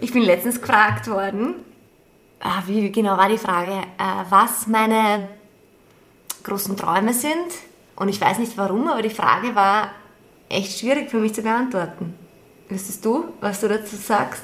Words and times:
Ich 0.00 0.12
bin 0.12 0.22
letztens 0.22 0.60
gefragt 0.60 1.08
worden, 1.08 1.54
ah, 2.40 2.62
wie 2.66 2.90
genau 2.90 3.16
war 3.16 3.28
die 3.28 3.38
Frage, 3.38 3.72
äh, 3.72 4.24
was 4.28 4.66
meine 4.66 5.28
großen 6.42 6.76
Träume 6.76 7.12
sind. 7.12 7.34
Und 7.96 8.08
ich 8.08 8.20
weiß 8.20 8.38
nicht 8.38 8.56
warum, 8.56 8.88
aber 8.88 9.02
die 9.02 9.10
Frage 9.10 9.54
war 9.54 9.90
echt 10.48 10.78
schwierig 10.78 11.10
für 11.10 11.18
mich 11.18 11.34
zu 11.34 11.42
beantworten. 11.42 12.14
Wüsstest 12.68 13.04
du, 13.04 13.24
was 13.40 13.60
du 13.60 13.68
dazu 13.68 13.96
sagst? 13.96 14.42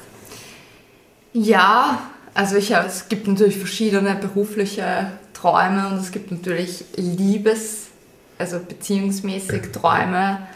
Ja, 1.33 1.99
also 2.33 2.55
ich, 2.55 2.71
es 2.71 3.09
gibt 3.09 3.27
natürlich 3.27 3.57
verschiedene 3.57 4.15
berufliche 4.15 5.11
Träume 5.33 5.89
und 5.89 5.97
es 5.97 6.11
gibt 6.11 6.31
natürlich 6.31 6.85
Liebes, 6.95 7.87
also 8.37 8.59
beziehungsmäßig 8.59 9.71
Träume. 9.71 10.47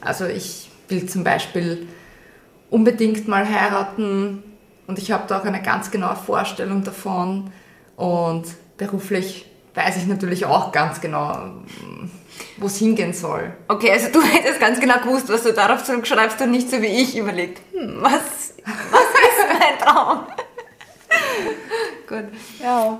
Also 0.00 0.26
ich 0.26 0.70
will 0.88 1.08
zum 1.08 1.24
Beispiel 1.24 1.86
unbedingt 2.72 3.28
mal 3.28 3.46
heiraten 3.46 4.42
und 4.86 4.98
ich 4.98 5.12
habe 5.12 5.24
da 5.28 5.38
auch 5.38 5.44
eine 5.44 5.62
ganz 5.62 5.90
genaue 5.90 6.16
Vorstellung 6.16 6.82
davon 6.82 7.52
und 7.96 8.44
beruflich 8.78 9.46
weiß 9.74 9.98
ich 9.98 10.06
natürlich 10.06 10.46
auch 10.46 10.72
ganz 10.72 11.00
genau, 11.00 11.50
wo 12.56 12.66
es 12.66 12.78
hingehen 12.78 13.12
soll. 13.12 13.52
Okay, 13.68 13.92
also 13.92 14.08
du 14.10 14.22
hättest 14.22 14.58
ganz 14.58 14.80
genau 14.80 14.98
gewusst, 15.00 15.28
was 15.28 15.42
du 15.42 15.52
darauf 15.52 15.84
zurückschreibst 15.84 16.40
und 16.40 16.50
nicht 16.50 16.70
so 16.70 16.80
wie 16.80 16.86
ich 16.86 17.16
überlegt, 17.16 17.60
hm, 17.72 17.98
was, 18.00 18.54
was 18.64 19.02
ist 19.02 19.60
mein 19.60 19.78
Traum? 19.78 20.26
Gut. 22.08 22.24
Ja. 22.62 22.98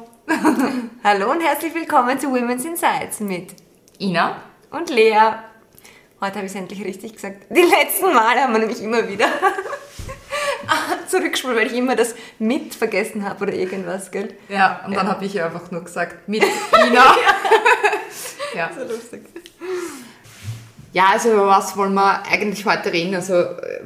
Hallo 1.03 1.31
und 1.31 1.41
herzlich 1.41 1.75
willkommen 1.75 2.19
zu 2.21 2.29
Women's 2.29 2.65
Insights 2.67 3.21
mit 3.21 3.55
Ina 3.99 4.37
und 4.71 4.91
Lea. 4.91 5.19
Heute 6.23 6.37
habe 6.37 6.47
ich 6.47 6.53
es 6.53 6.57
endlich 6.57 6.85
richtig 6.85 7.15
gesagt. 7.15 7.47
Die 7.51 7.63
letzten 7.63 8.15
Male 8.15 8.43
haben 8.43 8.53
wir 8.53 8.61
nämlich 8.61 8.81
immer 8.81 9.09
wieder 9.09 9.27
zurückgespult, 11.09 11.57
weil 11.57 11.67
ich 11.67 11.73
immer 11.73 11.97
das 11.97 12.15
mit 12.39 12.77
vergessen 12.77 13.29
habe 13.29 13.43
oder 13.43 13.53
irgendwas, 13.53 14.13
gell? 14.13 14.33
Ja, 14.49 14.85
und 14.87 14.95
dann 14.95 15.07
ja. 15.07 15.15
habe 15.15 15.25
ich 15.25 15.43
einfach 15.43 15.73
nur 15.73 15.83
gesagt, 15.83 16.29
mit 16.29 16.45
Ina. 16.45 17.17
ja. 18.55 18.71
So 18.73 18.85
lustig. 18.85 19.23
Ja, 20.93 21.07
also 21.13 21.33
über 21.33 21.47
was 21.47 21.75
wollen 21.77 21.95
wir 21.95 22.23
eigentlich 22.31 22.67
heute 22.67 22.93
reden? 22.93 23.15
Also 23.15 23.33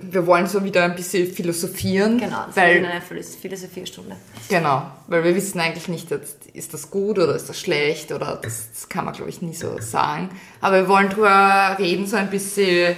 wir 0.01 0.27
wollen 0.27 0.49
so 0.49 0.65
wieder 0.65 0.83
ein 0.83 0.97
bisschen 0.97 1.33
philosophieren. 1.33 2.19
Genau, 2.19 2.47
das 2.47 2.57
weil, 2.57 2.85
eine 2.85 3.01
Philosophiestunde. 3.01 4.17
Genau, 4.49 4.83
weil 5.07 5.23
wir 5.23 5.35
wissen 5.37 5.61
eigentlich 5.61 5.87
nicht, 5.87 6.11
ist 6.53 6.75
das 6.75 6.91
gut 6.91 7.19
oder 7.19 7.37
ist 7.37 7.49
das 7.49 7.61
schlecht 7.61 8.11
oder 8.11 8.39
das, 8.43 8.73
das 8.73 8.89
kann 8.89 9.05
man 9.05 9.15
glaube 9.15 9.31
ich 9.31 9.41
nie 9.41 9.55
so 9.55 9.81
sagen. 9.81 10.31
Aber 10.61 10.77
wir 10.79 10.89
wollen 10.89 11.11
darüber 11.11 11.77
reden, 11.79 12.09
so 12.09 12.17
ein 12.17 12.29
bisschen, 12.29 12.97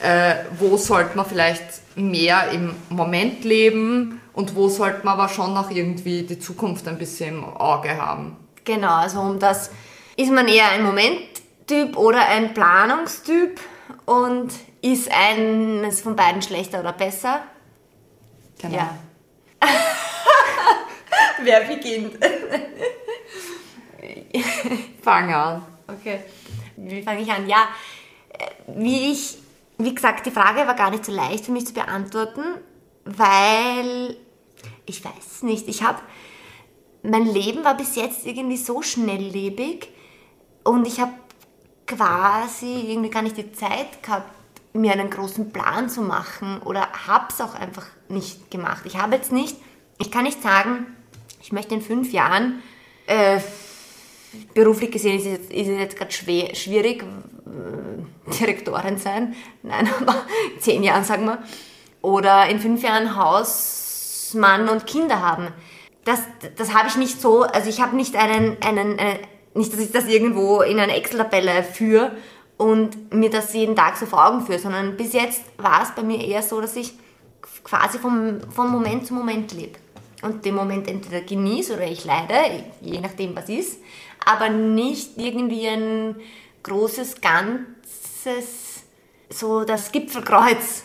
äh, 0.00 0.34
wo 0.58 0.76
sollte 0.76 1.16
man 1.16 1.24
vielleicht 1.24 1.64
mehr 1.96 2.50
im 2.50 2.74
Moment 2.90 3.42
leben 3.44 4.20
und 4.34 4.54
wo 4.54 4.68
sollte 4.68 5.00
man 5.04 5.18
aber 5.18 5.30
schon 5.30 5.54
noch 5.54 5.70
irgendwie 5.70 6.24
die 6.24 6.38
Zukunft 6.38 6.86
ein 6.88 6.98
bisschen 6.98 7.38
im 7.38 7.44
Auge 7.44 7.96
haben. 7.96 8.36
Genau, 8.66 8.96
also 8.96 9.20
um 9.20 9.38
das 9.38 9.70
ist 10.16 10.30
man 10.30 10.46
eher 10.46 10.68
ein 10.70 10.82
Moment 10.82 11.35
Typ 11.66 11.96
oder 11.96 12.26
ein 12.26 12.54
Planungstyp 12.54 13.60
und 14.04 14.52
ist 14.82 15.10
eines 15.10 16.00
von 16.00 16.14
beiden 16.14 16.42
schlechter 16.42 16.80
oder 16.80 16.92
besser? 16.92 17.42
Genau. 18.60 18.76
Ja. 18.76 18.98
Wer 21.42 21.60
beginnt? 21.62 22.18
Fang 25.02 25.32
an. 25.32 25.62
Okay. 25.88 26.20
Wie 26.76 27.02
fange 27.02 27.22
ich 27.22 27.30
an? 27.30 27.48
Ja, 27.48 27.68
wie 28.68 29.12
ich, 29.12 29.38
wie 29.78 29.94
gesagt, 29.94 30.26
die 30.26 30.30
Frage 30.30 30.66
war 30.66 30.74
gar 30.74 30.90
nicht 30.90 31.04
so 31.04 31.12
leicht 31.12 31.46
für 31.46 31.52
mich 31.52 31.66
zu 31.66 31.74
beantworten, 31.74 32.42
weil 33.04 34.16
ich 34.84 35.04
weiß 35.04 35.42
nicht, 35.42 35.68
ich 35.68 35.82
habe, 35.82 35.98
mein 37.02 37.26
Leben 37.26 37.64
war 37.64 37.76
bis 37.76 37.96
jetzt 37.96 38.26
irgendwie 38.26 38.56
so 38.56 38.82
schnelllebig 38.82 39.88
und 40.64 40.86
ich 40.86 41.00
habe 41.00 41.12
quasi 41.86 42.90
irgendwie 42.90 43.10
gar 43.10 43.22
nicht 43.22 43.36
die 43.36 43.52
Zeit 43.52 44.02
gehabt, 44.02 44.30
mir 44.72 44.92
einen 44.92 45.10
großen 45.10 45.52
Plan 45.52 45.88
zu 45.88 46.02
machen 46.02 46.60
oder 46.64 46.88
habe 47.06 47.26
es 47.30 47.40
auch 47.40 47.54
einfach 47.54 47.86
nicht 48.08 48.50
gemacht. 48.50 48.82
Ich 48.84 48.96
habe 48.96 49.16
jetzt 49.16 49.32
nicht, 49.32 49.56
ich 49.98 50.10
kann 50.10 50.24
nicht 50.24 50.42
sagen, 50.42 50.86
ich 51.42 51.52
möchte 51.52 51.74
in 51.74 51.82
fünf 51.82 52.12
Jahren, 52.12 52.62
äh, 53.06 53.40
beruflich 54.54 54.90
gesehen 54.90 55.16
ist 55.16 55.26
es 55.26 55.48
jetzt, 55.50 55.52
jetzt 55.52 55.96
gerade 55.96 56.12
schwierig, 56.12 57.02
äh, 57.02 58.32
Direktorin 58.32 58.98
sein, 58.98 59.34
nein, 59.62 59.88
aber 60.00 60.22
zehn 60.58 60.82
Jahren 60.82 61.04
sagen 61.04 61.24
wir, 61.24 61.42
oder 62.02 62.48
in 62.48 62.60
fünf 62.60 62.82
Jahren 62.82 63.16
Hausmann 63.16 64.68
und 64.68 64.86
Kinder 64.86 65.20
haben. 65.20 65.48
Das, 66.04 66.22
das 66.56 66.72
habe 66.74 66.88
ich 66.88 66.96
nicht 66.96 67.20
so, 67.20 67.42
also 67.42 67.68
ich 67.68 67.80
habe 67.80 67.96
nicht 67.96 68.14
einen, 68.14 68.56
einen, 68.62 68.98
einen 68.98 69.18
nicht, 69.56 69.72
dass 69.72 69.80
ich 69.80 69.92
das 69.92 70.06
irgendwo 70.06 70.62
in 70.62 70.78
eine 70.78 70.96
Excel-Tabelle 70.96 71.62
führe 71.62 72.12
und 72.56 73.12
mir 73.12 73.30
das 73.30 73.52
jeden 73.54 73.76
Tag 73.76 73.96
so 73.96 74.06
vor 74.06 74.26
Augen 74.26 74.44
führe, 74.44 74.58
sondern 74.58 74.96
bis 74.96 75.12
jetzt 75.12 75.42
war 75.58 75.82
es 75.82 75.94
bei 75.94 76.02
mir 76.02 76.22
eher 76.24 76.42
so, 76.42 76.60
dass 76.60 76.76
ich 76.76 76.92
quasi 77.64 77.98
vom, 77.98 78.40
vom 78.50 78.70
Moment 78.70 79.06
zu 79.06 79.14
Moment 79.14 79.52
lebe. 79.52 79.78
Und 80.22 80.44
den 80.44 80.54
Moment 80.54 80.88
entweder 80.88 81.20
genieße 81.20 81.74
oder 81.74 81.86
ich 81.86 82.04
leide, 82.04 82.34
je 82.80 83.00
nachdem 83.00 83.36
was 83.36 83.48
ist, 83.48 83.78
aber 84.24 84.48
nicht 84.48 85.18
irgendwie 85.18 85.68
ein 85.68 86.16
großes, 86.62 87.20
ganzes, 87.20 88.84
so 89.28 89.64
das 89.64 89.92
Gipfelkreuz 89.92 90.84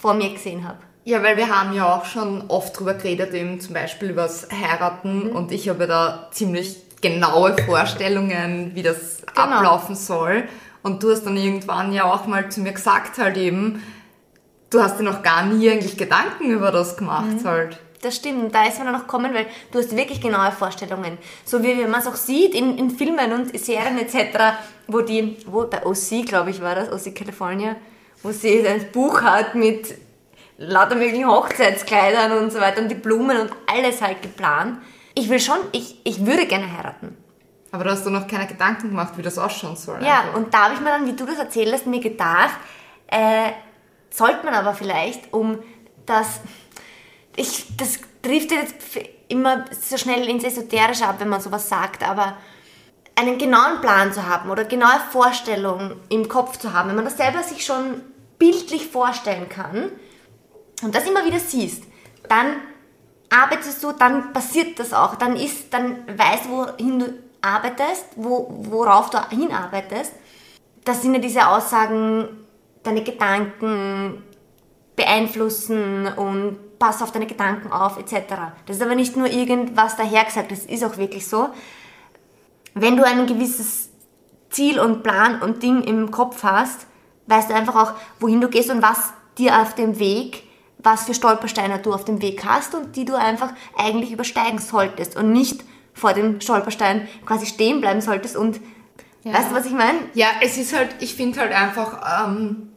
vor 0.00 0.14
mir 0.14 0.32
gesehen 0.32 0.66
habe. 0.66 0.78
Ja, 1.04 1.22
weil 1.22 1.36
wir 1.36 1.48
haben 1.48 1.74
ja 1.74 1.96
auch 1.96 2.04
schon 2.04 2.44
oft 2.48 2.78
drüber 2.78 2.94
geredet, 2.94 3.34
eben 3.34 3.60
zum 3.60 3.74
Beispiel 3.74 4.10
über 4.10 4.22
das 4.22 4.48
Heiraten 4.50 5.28
mhm. 5.28 5.36
und 5.36 5.52
ich 5.52 5.68
habe 5.68 5.86
da 5.86 6.28
ziemlich 6.32 6.76
genaue 7.00 7.56
Vorstellungen, 7.64 8.72
wie 8.74 8.82
das 8.82 9.22
genau. 9.26 9.56
ablaufen 9.56 9.94
soll. 9.94 10.44
Und 10.82 11.02
du 11.02 11.10
hast 11.10 11.24
dann 11.24 11.36
irgendwann 11.36 11.92
ja 11.92 12.04
auch 12.04 12.26
mal 12.26 12.50
zu 12.50 12.60
mir 12.60 12.72
gesagt 12.72 13.18
halt 13.18 13.36
eben, 13.36 13.82
du 14.70 14.82
hast 14.82 14.98
dir 14.98 15.02
noch 15.02 15.22
gar 15.22 15.44
nie 15.44 15.70
eigentlich 15.70 15.96
Gedanken 15.96 16.50
über 16.50 16.70
das 16.70 16.96
gemacht 16.96 17.42
mhm. 17.42 17.44
halt. 17.44 17.78
Das 18.02 18.16
stimmt, 18.16 18.54
da 18.54 18.64
ist 18.64 18.78
man 18.82 18.94
noch 18.94 19.06
kommen, 19.06 19.34
weil 19.34 19.46
du 19.70 19.78
hast 19.78 19.94
wirklich 19.94 20.22
genaue 20.22 20.52
Vorstellungen. 20.52 21.18
So 21.44 21.62
wie 21.62 21.74
man 21.86 22.00
es 22.00 22.06
auch 22.06 22.14
sieht 22.14 22.54
in, 22.54 22.78
in 22.78 22.90
Filmen 22.90 23.32
und 23.32 23.58
Serien 23.58 23.98
etc., 23.98 24.56
wo 24.86 25.02
die, 25.02 25.36
wo 25.46 25.66
bei 25.66 25.84
OC, 25.84 26.24
glaube 26.26 26.48
ich, 26.48 26.62
war 26.62 26.74
das, 26.74 26.90
OC 26.90 27.14
California, 27.14 27.76
wo 28.22 28.30
sie 28.32 28.66
ein 28.66 28.90
Buch 28.90 29.20
hat 29.20 29.54
mit 29.54 29.94
lauter 30.56 30.94
möglichen 30.94 31.26
Hochzeitskleidern 31.26 32.38
und 32.38 32.52
so 32.52 32.60
weiter 32.60 32.80
und 32.80 32.88
die 32.88 32.94
Blumen 32.94 33.38
und 33.38 33.50
alles 33.66 34.00
halt 34.00 34.22
geplant 34.22 34.78
ich 35.20 35.28
will 35.28 35.38
schon, 35.38 35.58
ich, 35.72 36.00
ich 36.04 36.24
würde 36.24 36.46
gerne 36.46 36.72
heiraten. 36.76 37.16
Aber 37.72 37.84
da 37.84 37.90
hast 37.90 38.04
du 38.04 38.10
noch 38.10 38.26
keine 38.26 38.46
Gedanken 38.46 38.88
gemacht, 38.88 39.12
wie 39.16 39.22
das 39.22 39.38
ausschauen 39.38 39.76
soll. 39.76 40.02
Ja, 40.02 40.20
einfach. 40.20 40.34
und 40.34 40.52
da 40.52 40.64
habe 40.64 40.74
ich 40.74 40.80
mir 40.80 40.88
dann, 40.88 41.06
wie 41.06 41.12
du 41.12 41.26
das 41.26 41.38
erzählt 41.38 41.72
hast, 41.72 41.86
mir 41.86 42.00
gedacht, 42.00 42.56
äh, 43.06 43.50
sollte 44.08 44.44
man 44.44 44.54
aber 44.54 44.74
vielleicht, 44.74 45.32
um 45.32 45.58
das, 46.06 46.40
ich, 47.36 47.66
das 47.76 48.00
trifft 48.22 48.50
jetzt 48.50 48.76
immer 49.28 49.66
so 49.70 49.96
schnell 49.98 50.28
ins 50.28 50.42
Esoterische 50.42 51.06
ab, 51.06 51.16
wenn 51.18 51.28
man 51.28 51.40
sowas 51.40 51.68
sagt, 51.68 52.02
aber 52.02 52.36
einen 53.14 53.38
genauen 53.38 53.80
Plan 53.82 54.12
zu 54.12 54.26
haben 54.26 54.50
oder 54.50 54.64
genaue 54.64 55.00
Vorstellungen 55.12 56.00
im 56.08 56.28
Kopf 56.28 56.56
zu 56.58 56.72
haben, 56.72 56.88
wenn 56.88 56.96
man 56.96 57.04
das 57.04 57.18
selber 57.18 57.42
sich 57.42 57.64
schon 57.64 58.00
bildlich 58.38 58.86
vorstellen 58.86 59.48
kann 59.48 59.92
und 60.82 60.94
das 60.94 61.06
immer 61.06 61.24
wieder 61.26 61.38
siehst, 61.38 61.84
dann 62.28 62.56
arbeitest 63.30 63.82
du, 63.82 63.92
dann 63.92 64.32
passiert 64.32 64.78
das 64.78 64.92
auch. 64.92 65.14
Dann 65.14 65.36
ist, 65.36 65.72
dann 65.72 66.04
weißt 66.06 66.46
du, 66.46 66.50
wohin 66.50 66.98
du 66.98 67.14
arbeitest, 67.40 68.06
wo, 68.16 68.48
worauf 68.50 69.10
du 69.10 69.18
hinarbeitest. 69.30 70.12
Das 70.84 71.02
sind 71.02 71.14
ja 71.14 71.20
diese 71.20 71.48
Aussagen, 71.48 72.28
deine 72.82 73.02
Gedanken 73.02 74.22
beeinflussen 74.96 76.08
und 76.08 76.78
pass 76.78 77.02
auf 77.02 77.12
deine 77.12 77.26
Gedanken 77.26 77.72
auf, 77.72 77.98
etc. 77.98 78.34
Das 78.66 78.76
ist 78.76 78.82
aber 78.82 78.94
nicht 78.94 79.16
nur 79.16 79.26
irgendwas 79.26 79.96
dahergesagt, 79.96 80.50
das 80.50 80.60
ist 80.60 80.84
auch 80.84 80.96
wirklich 80.96 81.28
so. 81.28 81.50
Wenn 82.74 82.96
du 82.96 83.04
ein 83.04 83.26
gewisses 83.26 83.90
Ziel 84.48 84.80
und 84.80 85.02
Plan 85.02 85.42
und 85.42 85.62
Ding 85.62 85.82
im 85.82 86.10
Kopf 86.10 86.42
hast, 86.42 86.86
weißt 87.26 87.50
du 87.50 87.54
einfach 87.54 87.76
auch, 87.76 87.92
wohin 88.18 88.40
du 88.40 88.48
gehst 88.48 88.70
und 88.70 88.82
was 88.82 89.12
dir 89.38 89.60
auf 89.60 89.74
dem 89.74 89.98
Weg 89.98 90.44
was 90.82 91.04
für 91.04 91.14
Stolpersteine 91.14 91.78
du 91.78 91.92
auf 91.92 92.04
dem 92.04 92.22
Weg 92.22 92.44
hast 92.44 92.74
und 92.74 92.96
die 92.96 93.04
du 93.04 93.14
einfach 93.14 93.52
eigentlich 93.76 94.12
übersteigen 94.12 94.58
solltest 94.58 95.16
und 95.16 95.32
nicht 95.32 95.62
vor 95.92 96.14
dem 96.14 96.40
Stolperstein 96.40 97.08
quasi 97.26 97.46
stehen 97.46 97.80
bleiben 97.80 98.00
solltest 98.00 98.36
und 98.36 98.60
ja. 99.22 99.34
weißt 99.34 99.50
du, 99.50 99.54
was 99.54 99.66
ich 99.66 99.72
meine? 99.72 99.98
Ja, 100.14 100.28
es 100.42 100.56
ist 100.56 100.74
halt, 100.74 100.88
ich 101.00 101.14
finde 101.14 101.40
halt 101.40 101.52
einfach, 101.52 102.26
ähm, 102.26 102.70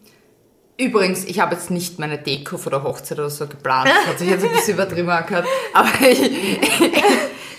übrigens, 0.78 1.24
ich 1.24 1.40
habe 1.40 1.56
jetzt 1.56 1.72
nicht 1.72 2.00
meine 2.00 2.18
Deko 2.18 2.58
vor 2.58 2.72
der 2.72 2.84
Hochzeit 2.84 3.20
oder 3.20 3.30
so 3.30 3.48
geplant, 3.48 3.88
das 3.88 4.08
hat 4.08 4.20
sich 4.20 4.30
jetzt 4.30 4.44
ein 4.44 4.52
bisschen 4.56 4.74
übertrieben 4.74 5.10
angehört, 5.10 5.48
aber 5.74 5.90
ich, 6.02 6.22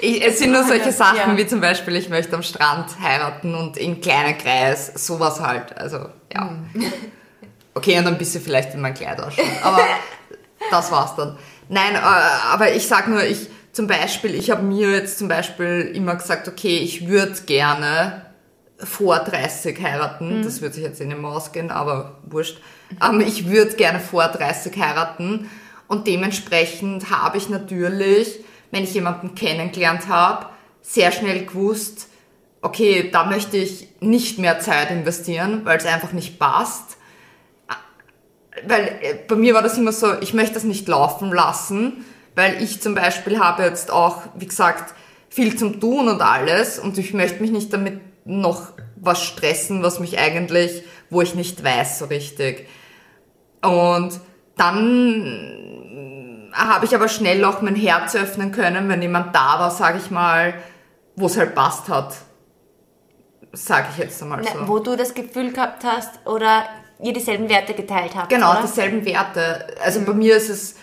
ich, 0.01 0.27
es 0.27 0.39
sind 0.39 0.53
nur 0.53 0.65
solche 0.65 0.93
Sachen 0.93 1.31
ja. 1.31 1.37
wie 1.37 1.47
zum 1.47 1.61
Beispiel, 1.61 1.97
ich 1.97 2.11
möchte 2.11 2.35
am 2.35 2.43
Strand 2.43 3.01
heiraten 3.01 3.55
und 3.55 3.79
in 3.79 4.01
kleinen 4.01 4.37
Kreis, 4.37 4.93
sowas 4.95 5.41
halt, 5.41 5.77
also 5.79 6.09
ja. 6.33 6.45
Mhm. 6.73 6.93
Okay, 7.77 7.99
und 7.99 8.07
ein 8.07 8.19
bisschen 8.19 8.43
vielleicht 8.43 8.75
in 8.75 8.81
mein 8.81 8.95
Kleid 8.95 9.21
ausschauen, 9.21 9.49
aber 9.63 9.85
das 10.71 10.91
war's 10.91 11.17
dann. 11.17 11.37
Nein, 11.69 11.95
äh, 11.95 11.99
aber 11.99 12.73
ich 12.75 12.87
sag 12.87 13.09
nur, 13.09 13.23
ich 13.23 13.49
zum 13.73 13.87
Beispiel, 13.89 14.35
ich 14.35 14.51
habe 14.51 14.63
mir 14.63 14.91
jetzt 14.91 15.19
zum 15.19 15.29
Beispiel 15.29 15.91
immer 15.95 16.15
gesagt, 16.15 16.47
okay, 16.47 16.79
ich 16.79 17.09
würde 17.09 17.35
gerne 17.47 18.25
vor 18.79 19.19
30 19.19 19.81
heiraten. 19.83 20.39
Mhm. 20.39 20.43
Das 20.43 20.61
wird 20.61 20.75
sich 20.75 20.85
jetzt 20.85 21.01
in 21.01 21.11
den 21.11 21.25
ausgehen, 21.25 21.71
aber 21.71 22.19
wurscht. 22.25 22.59
Ähm, 23.05 23.21
ich 23.21 23.49
würde 23.49 23.75
gerne 23.75 24.01
vor 24.01 24.29
30 24.29 24.77
heiraten. 24.79 25.51
Und 25.89 26.07
dementsprechend 26.07 27.11
habe 27.11 27.37
ich 27.37 27.49
natürlich, 27.49 28.41
wenn 28.71 28.85
ich 28.85 28.95
jemanden 28.95 29.35
kennengelernt 29.35 30.09
habe, 30.09 30.47
sehr 30.81 31.13
schnell 31.13 31.45
gewusst, 31.45 32.09
okay, 32.63 33.11
da 33.13 33.25
möchte 33.25 33.57
ich 33.57 33.89
nicht 34.01 34.39
mehr 34.39 34.61
Zeit 34.61 34.91
investieren, 34.91 35.63
weil 35.65 35.79
es 35.79 35.87
einfach 35.87 36.13
nicht 36.13 36.39
passt. 36.39 36.94
Weil 38.67 38.99
äh, 39.01 39.15
bei 39.27 39.37
mir 39.37 39.55
war 39.55 39.63
das 39.63 39.79
immer 39.79 39.93
so, 39.93 40.19
ich 40.21 40.35
möchte 40.35 40.55
das 40.55 40.65
nicht 40.65 40.89
laufen 40.89 41.33
lassen, 41.33 42.05
weil 42.35 42.63
ich 42.63 42.83
zum 42.83 42.95
Beispiel 42.95 43.39
habe 43.39 43.63
jetzt 43.63 43.91
auch, 43.91 44.23
wie 44.35 44.47
gesagt, 44.47 44.95
viel 45.29 45.57
zum 45.57 45.81
Tun 45.81 46.09
und 46.09 46.21
alles 46.23 46.79
und 46.79 46.99
ich 46.99 47.13
möchte 47.15 47.41
mich 47.41 47.51
nicht 47.51 47.73
damit 47.73 48.01
noch 48.25 48.73
was 48.97 49.23
stressen, 49.23 49.83
was 49.83 50.01
mich 50.01 50.19
eigentlich, 50.19 50.83
wo 51.11 51.23
ich 51.23 51.35
nicht 51.35 51.63
weiß 51.63 51.99
so 51.99 52.05
richtig. 52.07 52.69
Und 53.63 54.21
dann 54.57 56.51
habe 56.53 56.85
ich 56.85 56.95
aber 56.95 57.09
schnell 57.09 57.45
auch 57.45 57.61
mein 57.63 57.75
Herz 57.75 58.15
öffnen 58.15 58.53
können, 58.53 58.89
wenn 58.89 59.03
jemand 59.03 59.35
da 59.35 59.59
war, 59.59 59.71
sage 59.71 59.99
ich 59.99 60.11
mal, 60.11 60.55
wo 61.17 61.27
es 61.27 61.37
halt 61.37 61.55
passt 61.55 61.89
hat. 61.89 62.15
Sage 63.53 63.89
ich 63.93 63.99
jetzt 63.99 64.23
einmal 64.23 64.43
so. 64.45 64.69
wo 64.69 64.79
du 64.79 64.97
das 64.97 65.15
Gefühl 65.15 65.53
gehabt 65.53 65.85
hast 65.85 66.27
oder 66.27 66.65
ihr 67.03 67.13
dieselben 67.13 67.49
Werte 67.49 67.75
geteilt 67.75 68.15
habt. 68.15 68.29
Genau, 68.29 68.53
oder? 68.53 68.63
dieselben 68.63 69.05
Werte. 69.05 69.67
Also 69.83 70.01
mhm. 70.01 70.05
bei 70.07 70.15
mir 70.15 70.37
ist 70.37 70.49
es, 70.49 70.77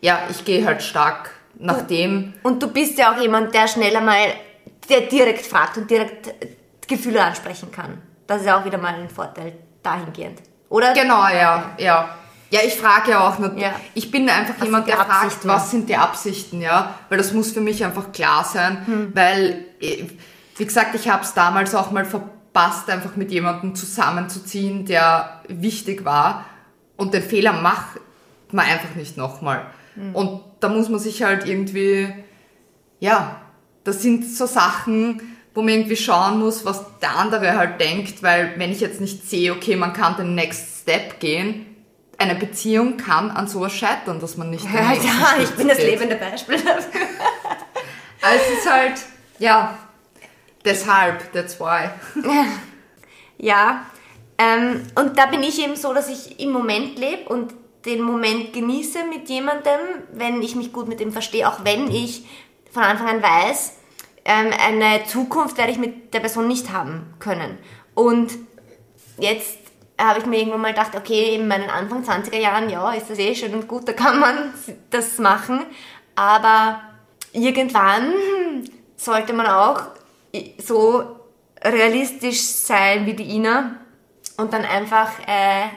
ja, 0.00 0.20
ich 0.30 0.44
gehe 0.44 0.64
halt 0.64 0.82
stark 0.82 1.30
nach 1.58 1.82
dem. 1.82 2.34
Und 2.42 2.62
du 2.62 2.68
bist 2.68 2.98
ja 2.98 3.12
auch 3.12 3.20
jemand, 3.20 3.54
der 3.54 3.68
schneller 3.68 4.00
mal, 4.00 4.34
der 4.88 5.02
direkt 5.02 5.46
fragt 5.46 5.76
und 5.76 5.90
direkt 5.90 6.34
Gefühle 6.86 7.22
ansprechen 7.22 7.70
kann. 7.70 8.00
Das 8.26 8.40
ist 8.40 8.46
ja 8.46 8.60
auch 8.60 8.64
wieder 8.64 8.78
mal 8.78 8.94
ein 8.94 9.08
Vorteil 9.08 9.54
dahingehend. 9.82 10.40
Oder? 10.68 10.92
Genau, 10.92 11.26
ja, 11.28 11.72
ja. 11.78 12.14
Ja, 12.50 12.60
ich 12.64 12.76
frage 12.76 13.10
ja 13.10 13.28
auch 13.28 13.38
nicht. 13.38 13.58
Ja. 13.58 13.74
Ich 13.92 14.10
bin 14.10 14.28
einfach 14.28 14.54
was 14.58 14.64
jemand, 14.64 14.88
der 14.88 14.96
fragt, 14.96 15.46
was 15.46 15.70
sind 15.70 15.88
die 15.88 15.96
Absichten, 15.96 16.62
ja? 16.62 16.94
Weil 17.10 17.18
das 17.18 17.32
muss 17.32 17.52
für 17.52 17.60
mich 17.60 17.84
einfach 17.84 18.10
klar 18.12 18.42
sein, 18.42 18.86
hm. 18.86 19.12
weil, 19.14 19.66
äh, 19.80 20.04
wie 20.56 20.64
gesagt, 20.64 20.94
ich 20.94 21.10
habe 21.10 21.24
es 21.24 21.34
damals 21.34 21.74
auch 21.74 21.90
mal 21.90 22.06
verpasst, 22.06 22.37
einfach 22.54 23.16
mit 23.16 23.30
jemandem 23.30 23.74
zusammenzuziehen, 23.74 24.84
der 24.84 25.42
wichtig 25.48 26.04
war 26.04 26.44
und 26.96 27.14
den 27.14 27.22
Fehler 27.22 27.52
macht 27.52 28.00
man 28.50 28.66
einfach 28.66 28.94
nicht 28.96 29.16
nochmal. 29.16 29.66
Hm. 29.94 30.14
Und 30.14 30.42
da 30.60 30.68
muss 30.68 30.88
man 30.88 30.98
sich 30.98 31.22
halt 31.22 31.46
irgendwie, 31.46 32.12
ja, 33.00 33.40
das 33.84 34.02
sind 34.02 34.26
so 34.26 34.46
Sachen, 34.46 35.22
wo 35.54 35.62
man 35.62 35.70
irgendwie 35.70 35.96
schauen 35.96 36.38
muss, 36.38 36.64
was 36.64 36.84
der 37.00 37.16
andere 37.16 37.56
halt 37.56 37.80
denkt, 37.80 38.22
weil 38.22 38.54
wenn 38.56 38.72
ich 38.72 38.80
jetzt 38.80 39.00
nicht 39.00 39.28
sehe, 39.28 39.52
okay, 39.52 39.76
man 39.76 39.92
kann 39.92 40.16
den 40.16 40.34
Next 40.34 40.82
Step 40.82 41.20
gehen, 41.20 41.66
eine 42.18 42.34
Beziehung 42.34 42.96
kann 42.96 43.30
an 43.30 43.46
sowas 43.46 43.72
scheitern, 43.72 44.20
dass 44.20 44.36
man 44.36 44.50
nicht. 44.50 44.64
Ja, 44.74 44.92
ja 44.92 45.42
ich 45.42 45.50
bin 45.50 45.68
das 45.68 45.78
lebende 45.78 46.16
Beispiel 46.16 46.56
dafür. 46.56 47.00
also 48.20 48.40
es 48.52 48.58
ist 48.58 48.70
halt, 48.70 49.00
ja, 49.38 49.78
deshalb, 50.68 51.32
that's 51.32 51.58
why. 51.58 51.90
Ja, 53.40 53.86
ähm, 54.36 54.82
und 54.96 55.16
da 55.16 55.26
bin 55.26 55.42
ich 55.42 55.62
eben 55.62 55.76
so, 55.76 55.94
dass 55.94 56.08
ich 56.08 56.40
im 56.40 56.50
Moment 56.50 56.98
lebe 56.98 57.28
und 57.28 57.54
den 57.84 58.02
Moment 58.02 58.52
genieße 58.52 59.04
mit 59.04 59.28
jemandem, 59.28 59.78
wenn 60.12 60.42
ich 60.42 60.56
mich 60.56 60.72
gut 60.72 60.88
mit 60.88 61.00
ihm 61.00 61.12
verstehe, 61.12 61.48
auch 61.48 61.64
wenn 61.64 61.88
ich 61.90 62.26
von 62.72 62.82
Anfang 62.82 63.08
an 63.08 63.22
weiß, 63.22 63.74
ähm, 64.24 64.50
eine 64.58 65.04
Zukunft 65.04 65.56
werde 65.56 65.72
ich 65.72 65.78
mit 65.78 66.12
der 66.12 66.20
Person 66.20 66.48
nicht 66.48 66.72
haben 66.72 67.14
können. 67.20 67.58
Und 67.94 68.32
jetzt 69.18 69.58
habe 69.98 70.18
ich 70.20 70.26
mir 70.26 70.38
irgendwann 70.38 70.60
mal 70.60 70.72
gedacht, 70.72 70.94
okay, 70.96 71.36
in 71.36 71.48
meinen 71.48 71.70
Anfang 71.70 72.04
20er 72.04 72.38
Jahren, 72.38 72.68
ja, 72.70 72.92
ist 72.92 73.10
das 73.10 73.18
eh 73.18 73.34
schön 73.34 73.54
und 73.54 73.66
gut, 73.66 73.88
da 73.88 73.92
kann 73.92 74.20
man 74.20 74.52
das 74.90 75.18
machen. 75.18 75.64
Aber 76.14 76.80
irgendwann 77.32 78.12
sollte 78.96 79.32
man 79.32 79.46
auch 79.46 79.82
so 80.58 81.16
realistisch 81.62 82.40
sein 82.40 83.06
wie 83.06 83.14
die 83.14 83.34
Ina 83.36 83.76
und 84.36 84.52
dann 84.52 84.64
einfach, 84.64 85.10
äh, 85.26 85.68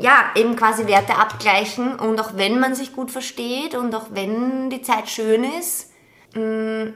ja, 0.00 0.30
eben 0.34 0.56
quasi 0.56 0.86
Werte 0.86 1.16
abgleichen 1.16 1.96
und 1.96 2.20
auch 2.20 2.36
wenn 2.36 2.60
man 2.60 2.74
sich 2.74 2.94
gut 2.94 3.10
versteht 3.10 3.74
und 3.74 3.94
auch 3.94 4.06
wenn 4.10 4.70
die 4.70 4.82
Zeit 4.82 5.08
schön 5.08 5.44
ist, 5.44 5.90
mh, 6.34 6.42
mm, 6.42 6.94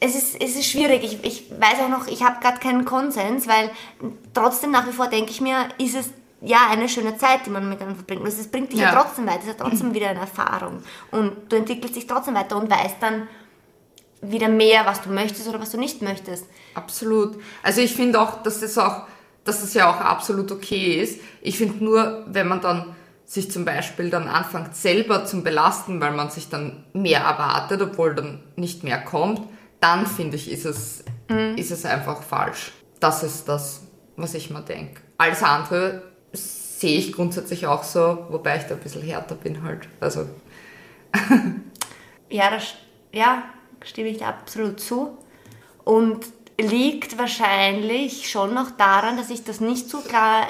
es 0.00 0.14
ist, 0.14 0.40
es 0.40 0.56
ist 0.56 0.66
schwierig. 0.66 1.02
Ich, 1.02 1.24
ich 1.24 1.50
weiß 1.50 1.80
auch 1.80 1.88
noch, 1.88 2.06
ich 2.06 2.22
habe 2.22 2.40
gerade 2.40 2.58
keinen 2.58 2.84
Konsens, 2.84 3.48
weil 3.48 3.70
trotzdem 4.34 4.70
nach 4.70 4.86
wie 4.86 4.92
vor 4.92 5.08
denke 5.08 5.30
ich 5.30 5.40
mir, 5.40 5.68
ist 5.78 5.94
es 5.94 6.10
ja 6.42 6.58
eine 6.70 6.88
schöne 6.88 7.16
Zeit, 7.16 7.46
die 7.46 7.50
man 7.50 7.68
miteinander 7.68 7.96
verbringt. 7.96 8.20
Und 8.20 8.28
es 8.28 8.50
bringt 8.50 8.72
dich 8.72 8.80
ja. 8.80 8.92
ja 8.92 9.02
trotzdem 9.02 9.26
weiter, 9.26 9.38
es 9.38 9.46
ist 9.46 9.58
ja 9.58 9.64
trotzdem 9.66 9.94
wieder 9.94 10.10
eine 10.10 10.20
Erfahrung. 10.20 10.82
Und 11.10 11.50
du 11.50 11.56
entwickelst 11.56 11.96
dich 11.96 12.06
trotzdem 12.06 12.34
weiter 12.34 12.56
und 12.56 12.70
weißt 12.70 12.96
dann 13.00 13.28
wieder 14.30 14.48
mehr, 14.48 14.86
was 14.86 15.02
du 15.02 15.10
möchtest 15.10 15.48
oder 15.48 15.60
was 15.60 15.70
du 15.70 15.78
nicht 15.78 16.02
möchtest. 16.02 16.46
Absolut. 16.74 17.36
Also 17.62 17.80
ich 17.80 17.94
finde 17.94 18.20
auch, 18.20 18.42
dass 18.42 18.60
das 18.60 18.78
auch, 18.78 19.02
dass 19.44 19.60
das 19.60 19.74
ja 19.74 19.90
auch 19.90 20.00
absolut 20.00 20.50
okay 20.52 21.00
ist. 21.00 21.20
Ich 21.42 21.58
finde 21.58 21.84
nur, 21.84 22.24
wenn 22.28 22.48
man 22.48 22.60
dann 22.60 22.94
sich 23.26 23.50
zum 23.50 23.64
Beispiel 23.64 24.10
dann 24.10 24.28
anfängt 24.28 24.76
selber 24.76 25.24
zum 25.24 25.42
belasten, 25.42 26.00
weil 26.00 26.12
man 26.12 26.30
sich 26.30 26.48
dann 26.48 26.84
mehr 26.92 27.20
erwartet, 27.20 27.80
obwohl 27.80 28.14
dann 28.14 28.42
nicht 28.56 28.84
mehr 28.84 29.00
kommt, 29.00 29.40
dann 29.80 30.06
finde 30.06 30.36
ich, 30.36 30.50
ist 30.50 30.64
es, 30.64 31.04
mhm. 31.28 31.56
ist 31.56 31.70
es 31.70 31.84
einfach 31.84 32.22
falsch. 32.22 32.72
Das 33.00 33.22
ist 33.22 33.48
das, 33.48 33.82
was 34.16 34.34
ich 34.34 34.50
mir 34.50 34.62
denke. 34.62 35.00
Alles 35.18 35.42
andere 35.42 36.02
sehe 36.32 36.98
ich 36.98 37.12
grundsätzlich 37.12 37.66
auch 37.66 37.82
so, 37.82 38.26
wobei 38.30 38.56
ich 38.56 38.64
da 38.64 38.74
ein 38.74 38.80
bisschen 38.80 39.02
härter 39.02 39.34
bin 39.34 39.62
halt. 39.62 39.88
Also. 40.00 40.26
ja, 42.28 42.50
das, 42.50 42.74
ja, 43.12 43.44
stimme 43.84 44.08
ich 44.08 44.24
absolut 44.24 44.80
zu. 44.80 45.18
Und 45.84 46.26
liegt 46.58 47.18
wahrscheinlich 47.18 48.30
schon 48.30 48.54
noch 48.54 48.70
daran, 48.72 49.16
dass 49.16 49.30
ich 49.30 49.44
das 49.44 49.60
nicht 49.60 49.88
so 49.88 50.00
klar 50.00 50.46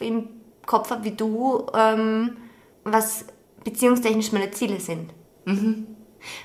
im 0.00 0.28
Kopf 0.66 0.90
habe 0.90 1.04
wie 1.04 1.12
du, 1.12 1.66
ähm, 1.74 2.36
was 2.84 3.24
beziehungstechnisch 3.64 4.32
meine 4.32 4.50
Ziele 4.50 4.80
sind. 4.80 5.10
Mhm. 5.44 5.86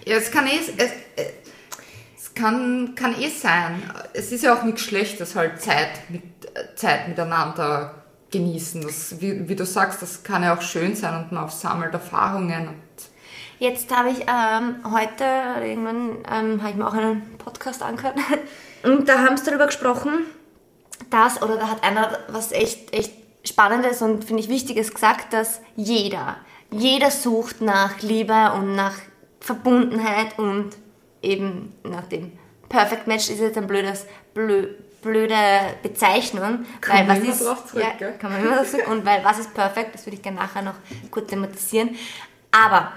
Ja, 0.06 0.18
es 0.18 0.32
kann 0.32 0.48
eh, 0.48 0.60
es, 0.78 0.92
es, 2.16 2.34
kann, 2.34 2.96
kann 2.96 3.20
eh 3.20 3.30
sein. 3.30 3.84
Es 4.14 4.32
ist 4.32 4.44
ja 4.44 4.58
auch 4.58 4.64
nichts 4.64 4.82
Schlechtes, 4.82 5.36
halt 5.36 5.62
Zeit, 5.62 6.10
mit, 6.10 6.24
Zeit 6.76 7.08
miteinander 7.08 8.04
genießen. 8.32 8.82
Das, 8.82 9.20
wie, 9.20 9.48
wie, 9.48 9.56
du 9.56 9.66
sagst, 9.66 10.02
das 10.02 10.24
kann 10.24 10.44
ja 10.44 10.56
auch 10.56 10.62
schön 10.62 10.96
sein 10.96 11.24
und 11.24 11.32
man 11.32 11.50
sammelt 11.50 11.94
Erfahrungen. 11.94 12.70
Jetzt 13.64 13.96
habe 13.96 14.10
ich 14.10 14.26
ähm, 14.28 14.76
heute, 14.94 15.24
irgendwann 15.66 16.18
ähm, 16.30 16.62
habe 16.62 16.72
ich 16.72 16.76
mir 16.76 16.86
auch 16.86 16.94
einen 16.94 17.38
Podcast 17.38 17.82
angehört 17.82 18.20
und 18.84 19.08
da 19.08 19.20
haben 19.20 19.38
sie 19.38 19.46
darüber 19.46 19.68
gesprochen, 19.68 20.26
dass, 21.10 21.42
oder 21.42 21.56
da 21.56 21.70
hat 21.70 21.82
einer 21.82 22.20
was 22.28 22.52
echt, 22.52 22.94
echt 22.94 23.14
Spannendes 23.46 24.02
und 24.02 24.26
finde 24.26 24.44
ich 24.44 24.50
Wichtiges 24.50 24.94
gesagt, 24.94 25.32
dass 25.32 25.62
jeder, 25.78 26.36
jeder 26.72 27.10
sucht 27.10 27.62
nach 27.62 28.02
Liebe 28.02 28.52
und 28.52 28.76
nach 28.76 28.96
Verbundenheit 29.40 30.38
und 30.38 30.72
eben 31.22 31.74
nach 31.84 32.08
dem 32.08 32.34
Perfect 32.68 33.08
Match 33.08 33.30
ist 33.30 33.40
jetzt 33.40 33.58
ein 33.58 33.68
blödes, 33.68 34.08
blö, 34.34 34.76
blöde 35.02 35.38
Bezeichnung. 35.82 36.66
Kann 36.82 36.98
weil 36.98 37.06
man 37.06 37.22
was 37.22 37.40
ist, 37.40 37.48
drauf 37.48 37.66
zurück, 37.66 37.86
ja, 37.98 38.12
kann 38.12 38.34
man 38.34 38.44
immer 38.44 38.66
zurück. 38.66 38.90
Und 38.90 39.06
weil 39.06 39.24
was 39.24 39.40
ist 39.40 39.54
perfekt, 39.54 39.96
das 39.96 40.06
würde 40.06 40.18
ich 40.18 40.22
gerne 40.22 40.40
nachher 40.40 40.64
noch 40.64 40.76
kurz 41.10 41.30
thematisieren. 41.30 41.96
Aber 42.52 42.92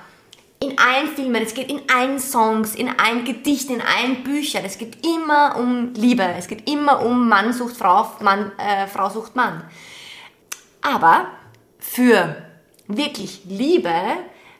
in 0.67 0.79
allen 0.79 1.09
Filmen, 1.09 1.43
es 1.43 1.55
geht 1.55 1.71
in 1.71 1.83
allen 1.93 2.19
Songs, 2.19 2.75
in 2.75 2.89
allen 2.89 3.25
Gedichten, 3.25 3.75
in 3.75 3.83
allen 3.83 4.23
Büchern, 4.23 4.65
es 4.65 4.79
geht 4.79 5.07
immer 5.07 5.57
um 5.57 5.93
Liebe, 5.95 6.25
es 6.37 6.49
geht 6.49 6.69
immer 6.69 7.05
um 7.05 7.29
Mann 7.29 7.53
sucht 7.53 7.77
Frau, 7.77 8.11
Mann, 8.21 8.53
äh, 8.59 8.87
Frau 8.87 9.09
sucht 9.11 9.37
Mann. 9.37 9.63
Aber 10.83 11.29
für 11.79 12.37
wirklich 12.89 13.43
Liebe, 13.47 13.93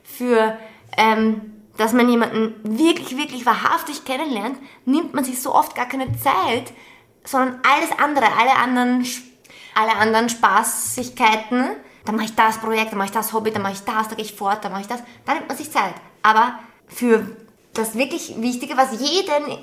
für 0.03 0.59
ähm, 0.97 1.53
dass 1.77 1.93
man 1.93 2.09
jemanden 2.09 2.55
wirklich, 2.63 3.17
wirklich 3.17 3.45
wahrhaftig 3.45 4.05
kennenlernt, 4.05 4.59
nimmt 4.85 5.15
man 5.15 5.25
sich 5.25 5.43
so 5.43 5.55
oft 5.55 5.75
gar 5.75 5.87
keine 5.87 6.13
Zeit, 6.19 6.73
sondern 7.25 7.61
alles 7.63 7.91
andere, 7.99 8.27
alle 8.39 8.57
anderen, 8.57 9.07
alle 9.75 9.97
anderen 9.97 10.29
Spaßigkeiten, 10.29 11.77
dann 12.07 12.17
mache 12.17 12.27
ich 12.27 12.35
das 12.35 12.59
Projekt, 12.59 12.93
dann 12.93 12.99
mache 12.99 13.09
ich 13.09 13.15
das 13.15 13.33
Hobby, 13.33 13.51
dann 13.51 13.63
mache 13.63 13.75
ich 13.75 13.85
das, 13.85 14.09
da 14.09 14.15
gehe 14.15 14.25
ich 14.25 14.35
fort, 14.35 14.65
dann 14.65 14.73
mache 14.73 14.83
ich 14.83 14.89
das, 14.89 15.03
da 15.25 15.35
nimmt 15.35 15.49
man 15.49 15.57
sich 15.57 15.71
Zeit. 15.71 15.95
Aber 16.23 16.59
für 16.89 17.37
das 17.75 17.95
wirklich 17.95 18.41
Wichtige, 18.41 18.77
was 18.77 18.93
jeden 18.93 19.59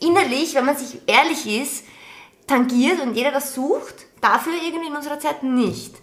innerlich, 0.00 0.54
wenn 0.54 0.66
man 0.66 0.76
sich 0.76 1.00
ehrlich 1.06 1.46
ist, 1.62 1.84
tangiert 2.46 3.00
und 3.00 3.14
jeder 3.14 3.32
das 3.32 3.54
sucht, 3.54 4.06
dafür 4.20 4.52
irgendwie 4.62 4.88
in 4.88 4.96
unserer 4.96 5.18
Zeit 5.18 5.42
nicht. 5.42 5.94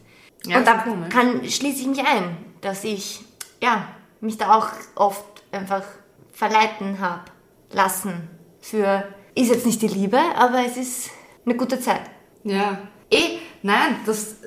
Ja, 0.46 0.58
und 0.58 0.68
da 0.68 0.84
kann, 1.10 1.48
schließe 1.48 1.82
ich 1.82 1.88
mich 1.88 2.06
ein 2.06 2.36
dass 2.64 2.84
ich 2.84 3.22
ja, 3.62 3.88
mich 4.22 4.38
da 4.38 4.56
auch 4.56 4.70
oft 4.96 5.26
einfach 5.52 5.84
verleiten 6.32 7.00
habe 7.00 7.26
lassen 7.72 8.30
für, 8.62 9.04
ist 9.36 9.50
jetzt 9.50 9.66
nicht 9.66 9.82
die 9.82 9.88
Liebe, 9.88 10.20
aber 10.36 10.66
es 10.66 10.78
ist 10.78 11.10
eine 11.46 11.56
gute 11.56 11.80
Zeit. 11.80 12.02
Ja. 12.44 12.80
Eh, 13.12 13.40
nein, 13.62 13.98
das, 14.06 14.38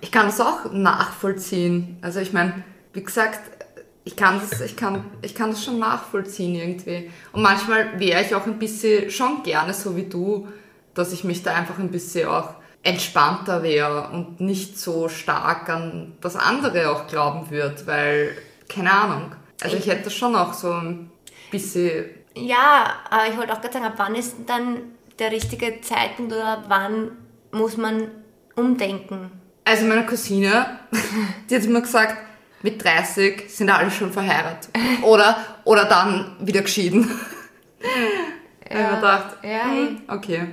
ich 0.00 0.10
kann 0.10 0.26
das 0.26 0.40
auch 0.40 0.72
nachvollziehen. 0.72 1.98
Also 2.02 2.20
ich 2.20 2.32
meine, 2.32 2.64
wie 2.92 3.02
gesagt, 3.02 3.40
ich 4.04 4.16
kann 4.16 4.38
das, 4.38 4.60
ich 4.60 4.76
kann, 4.76 5.04
ich 5.22 5.34
kann 5.34 5.50
das 5.50 5.64
schon 5.64 5.78
nachvollziehen 5.78 6.54
irgendwie. 6.54 7.10
Und 7.32 7.42
manchmal 7.42 7.98
wäre 7.98 8.22
ich 8.22 8.34
auch 8.34 8.46
ein 8.46 8.58
bisschen 8.58 9.10
schon 9.10 9.42
gerne 9.42 9.72
so 9.72 9.96
wie 9.96 10.04
du, 10.04 10.48
dass 10.92 11.12
ich 11.12 11.24
mich 11.24 11.42
da 11.42 11.54
einfach 11.54 11.78
ein 11.78 11.90
bisschen 11.90 12.28
auch 12.28 12.54
entspannter 12.82 13.62
wäre 13.62 14.10
und 14.12 14.40
nicht 14.40 14.78
so 14.78 15.08
stark 15.08 15.70
an 15.70 16.12
das 16.20 16.36
andere 16.36 16.90
auch 16.90 17.06
glauben 17.06 17.50
würde, 17.50 17.86
weil, 17.86 18.36
keine 18.68 18.92
Ahnung. 18.92 19.34
Also 19.62 19.76
ich 19.76 19.86
hätte 19.86 20.10
schon 20.10 20.36
auch 20.36 20.52
so 20.52 20.70
ein 20.70 21.10
bisschen. 21.50 22.04
Ja, 22.36 22.96
aber 23.08 23.26
ich 23.28 23.38
wollte 23.38 23.54
auch 23.54 23.60
gerade 23.62 23.72
sagen, 23.72 23.86
ab 23.86 23.94
wann 23.96 24.14
ist 24.14 24.36
dann 24.46 24.82
der 25.18 25.32
richtige 25.32 25.80
Zeitpunkt 25.80 26.32
oder 26.32 26.64
wann 26.68 27.12
muss 27.52 27.78
man 27.78 28.10
umdenken? 28.54 29.30
Also 29.64 29.86
meine 29.86 30.04
Cousine, 30.04 30.78
die 31.50 31.56
hat 31.56 31.64
immer 31.64 31.80
gesagt, 31.80 32.16
mit 32.62 32.82
30 32.82 33.44
sind 33.48 33.70
alle 33.70 33.90
schon 33.90 34.12
verheiratet. 34.12 34.70
Oder, 35.02 35.36
oder 35.64 35.84
dann 35.84 36.36
wieder 36.40 36.62
geschieden. 36.62 37.10
Ja, 38.70 38.80
ich 38.80 38.86
habe 38.86 38.96
gedacht, 38.96 39.36
ja, 39.42 39.64
hm, 39.64 40.00
okay. 40.08 40.46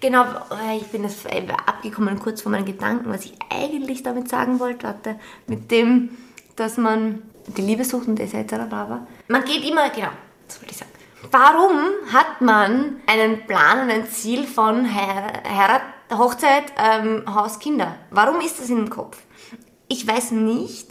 Genau, 0.00 0.24
äh, 0.24 0.78
ich 0.78 0.86
bin 0.86 1.04
jetzt 1.04 1.26
abgekommen 1.66 2.18
kurz 2.18 2.40
von 2.40 2.52
meinen 2.52 2.64
Gedanken, 2.64 3.10
was 3.10 3.26
ich 3.26 3.34
eigentlich 3.50 4.02
damit 4.02 4.30
sagen 4.30 4.58
wollte, 4.58 4.84
warte, 4.84 5.16
mit 5.46 5.70
dem, 5.70 6.16
dass 6.56 6.78
man 6.78 7.22
die 7.48 7.62
Liebe 7.62 7.84
sucht 7.84 8.08
und 8.08 8.18
etc. 8.18 8.54
Bla 8.68 9.06
Man 9.28 9.44
geht 9.44 9.62
immer, 9.62 9.90
genau, 9.90 10.08
das 10.48 10.60
wollte 10.60 10.72
ich 10.72 10.78
sagen. 10.78 10.90
Warum 11.30 11.78
hat 12.12 12.40
man 12.40 13.02
einen 13.06 13.46
Plan 13.46 13.82
und 13.82 13.90
ein 13.90 14.08
Ziel 14.08 14.44
von 14.44 14.92
Heirat, 14.92 15.82
Hochzeit, 16.10 16.72
ähm, 16.76 17.22
Haus, 17.32 17.58
Kinder? 17.58 17.96
Warum 18.10 18.40
ist 18.40 18.58
das 18.58 18.70
in 18.70 18.76
dem 18.76 18.90
Kopf? 18.90 19.18
Ich 19.88 20.06
weiß 20.06 20.32
nicht, 20.32 20.88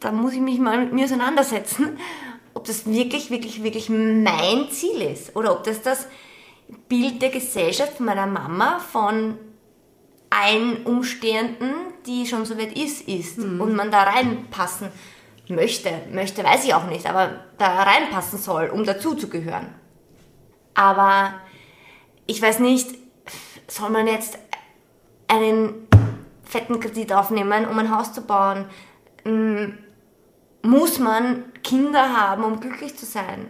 da 0.00 0.12
muss 0.12 0.32
ich 0.32 0.40
mich 0.40 0.58
mal 0.58 0.78
mit 0.78 0.92
mir 0.92 1.04
auseinandersetzen, 1.04 1.98
ob 2.54 2.64
das 2.64 2.86
wirklich, 2.86 3.30
wirklich, 3.30 3.62
wirklich 3.62 3.88
mein 3.88 4.68
Ziel 4.70 5.02
ist 5.02 5.36
oder 5.36 5.52
ob 5.52 5.64
das 5.64 5.82
das 5.82 6.06
Bild 6.88 7.22
der 7.22 7.30
Gesellschaft 7.30 8.00
meiner 8.00 8.26
Mama, 8.26 8.78
von 8.78 9.38
allen 10.30 10.84
Umstehenden, 10.84 11.74
die 12.06 12.26
schon 12.26 12.44
so 12.44 12.58
weit 12.58 12.76
ist, 12.76 13.08
ist 13.08 13.38
mhm. 13.38 13.60
und 13.60 13.76
man 13.76 13.90
da 13.90 14.02
reinpassen 14.02 14.88
möchte. 15.48 15.90
Möchte, 16.12 16.42
weiß 16.42 16.64
ich 16.64 16.74
auch 16.74 16.86
nicht, 16.86 17.06
aber 17.06 17.44
da 17.58 17.82
reinpassen 17.82 18.38
soll, 18.38 18.68
um 18.68 18.84
dazuzugehören. 18.84 19.68
Aber 20.74 21.34
ich 22.26 22.42
weiß 22.42 22.58
nicht, 22.58 22.90
soll 23.68 23.90
man 23.90 24.06
jetzt 24.06 24.38
einen 25.28 25.88
fetten 26.44 26.80
Kredit 26.80 27.12
aufnehmen, 27.12 27.66
um 27.66 27.78
ein 27.78 27.94
Haus 27.96 28.12
zu 28.12 28.22
bauen? 28.22 28.66
Hm, 29.24 29.78
muss 30.62 30.98
man 30.98 31.44
Kinder 31.62 32.16
haben, 32.16 32.44
um 32.44 32.60
glücklich 32.60 32.96
zu 32.96 33.06
sein? 33.06 33.48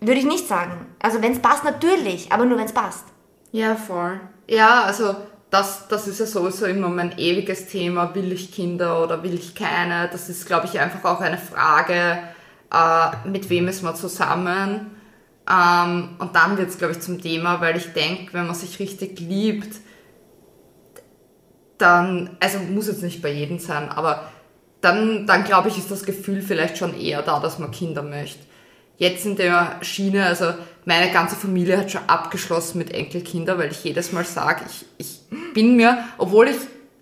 Würde 0.00 0.20
ich 0.20 0.26
nicht 0.26 0.46
sagen. 0.46 0.86
Also 1.00 1.22
wenn 1.22 1.32
es 1.32 1.40
passt, 1.40 1.64
natürlich, 1.64 2.30
aber 2.30 2.44
nur 2.44 2.58
wenn 2.58 2.66
es 2.66 2.72
passt. 2.72 3.06
Ja, 3.52 3.74
voll. 3.74 4.20
Ja, 4.46 4.82
also 4.82 5.16
das, 5.50 5.88
das 5.88 6.06
ist 6.06 6.20
ja 6.20 6.26
sowieso 6.26 6.66
immer 6.66 6.88
mein 6.88 7.18
ewiges 7.18 7.68
Thema, 7.68 8.14
will 8.14 8.32
ich 8.32 8.52
Kinder 8.52 9.02
oder 9.02 9.22
will 9.22 9.34
ich 9.34 9.54
keine? 9.54 10.08
Das 10.10 10.28
ist, 10.28 10.46
glaube 10.46 10.66
ich, 10.66 10.78
einfach 10.78 11.04
auch 11.04 11.20
eine 11.20 11.38
Frage, 11.38 12.18
äh, 12.72 13.28
mit 13.28 13.48
wem 13.50 13.68
ist 13.68 13.82
man 13.82 13.96
zusammen? 13.96 14.98
Ähm, 15.50 16.16
und 16.18 16.36
dann 16.36 16.58
wird 16.58 16.68
es, 16.68 16.78
glaube 16.78 16.92
ich, 16.92 17.00
zum 17.00 17.20
Thema, 17.20 17.60
weil 17.60 17.76
ich 17.76 17.92
denke, 17.94 18.34
wenn 18.34 18.46
man 18.46 18.54
sich 18.54 18.78
richtig 18.78 19.18
liebt, 19.20 19.76
dann, 21.78 22.36
also 22.40 22.58
muss 22.58 22.88
jetzt 22.88 23.02
nicht 23.02 23.22
bei 23.22 23.32
jedem 23.32 23.58
sein, 23.58 23.88
aber 23.88 24.28
dann, 24.80 25.26
dann 25.26 25.44
glaube 25.44 25.68
ich, 25.68 25.78
ist 25.78 25.90
das 25.90 26.04
Gefühl 26.04 26.42
vielleicht 26.42 26.78
schon 26.78 26.98
eher 26.98 27.22
da, 27.22 27.40
dass 27.40 27.58
man 27.58 27.70
Kinder 27.70 28.02
möchte 28.02 28.48
jetzt 28.98 29.24
in 29.24 29.36
der 29.36 29.76
Schiene, 29.80 30.26
also 30.26 30.52
meine 30.84 31.10
ganze 31.10 31.36
Familie 31.36 31.78
hat 31.78 31.90
schon 31.90 32.02
abgeschlossen 32.06 32.78
mit 32.78 32.92
Enkelkinder, 32.92 33.56
weil 33.56 33.70
ich 33.70 33.84
jedes 33.84 34.12
Mal 34.12 34.24
sage, 34.24 34.64
ich, 34.68 34.84
ich 34.98 35.20
bin 35.54 35.76
mir, 35.76 36.04
obwohl 36.18 36.48
ich 36.48 36.56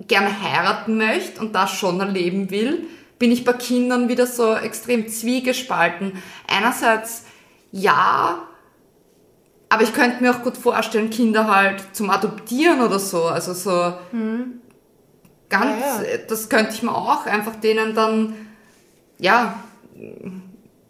gerne 0.06 0.30
heiraten 0.42 0.98
möchte 0.98 1.40
und 1.40 1.54
das 1.54 1.72
schon 1.72 1.98
erleben 1.98 2.50
will, 2.50 2.84
bin 3.18 3.32
ich 3.32 3.44
bei 3.44 3.54
Kindern 3.54 4.10
wieder 4.10 4.26
so 4.26 4.54
extrem 4.54 5.08
zwiegespalten. 5.08 6.12
Einerseits 6.46 7.24
ja, 7.72 8.46
aber 9.70 9.82
ich 9.82 9.94
könnte 9.94 10.22
mir 10.22 10.32
auch 10.32 10.42
gut 10.42 10.58
vorstellen, 10.58 11.08
Kinder 11.08 11.48
halt 11.52 11.82
zum 11.92 12.10
Adoptieren 12.10 12.82
oder 12.82 12.98
so. 12.98 13.24
Also 13.24 13.54
so 13.54 13.94
hm. 14.10 14.60
Ganz, 15.48 15.80
ja, 15.80 16.02
ja. 16.02 16.18
das 16.28 16.48
könnte 16.48 16.72
ich 16.72 16.82
mir 16.82 16.94
auch 16.94 17.26
einfach 17.26 17.56
denen 17.56 17.94
dann, 17.94 18.34
ja, 19.18 19.62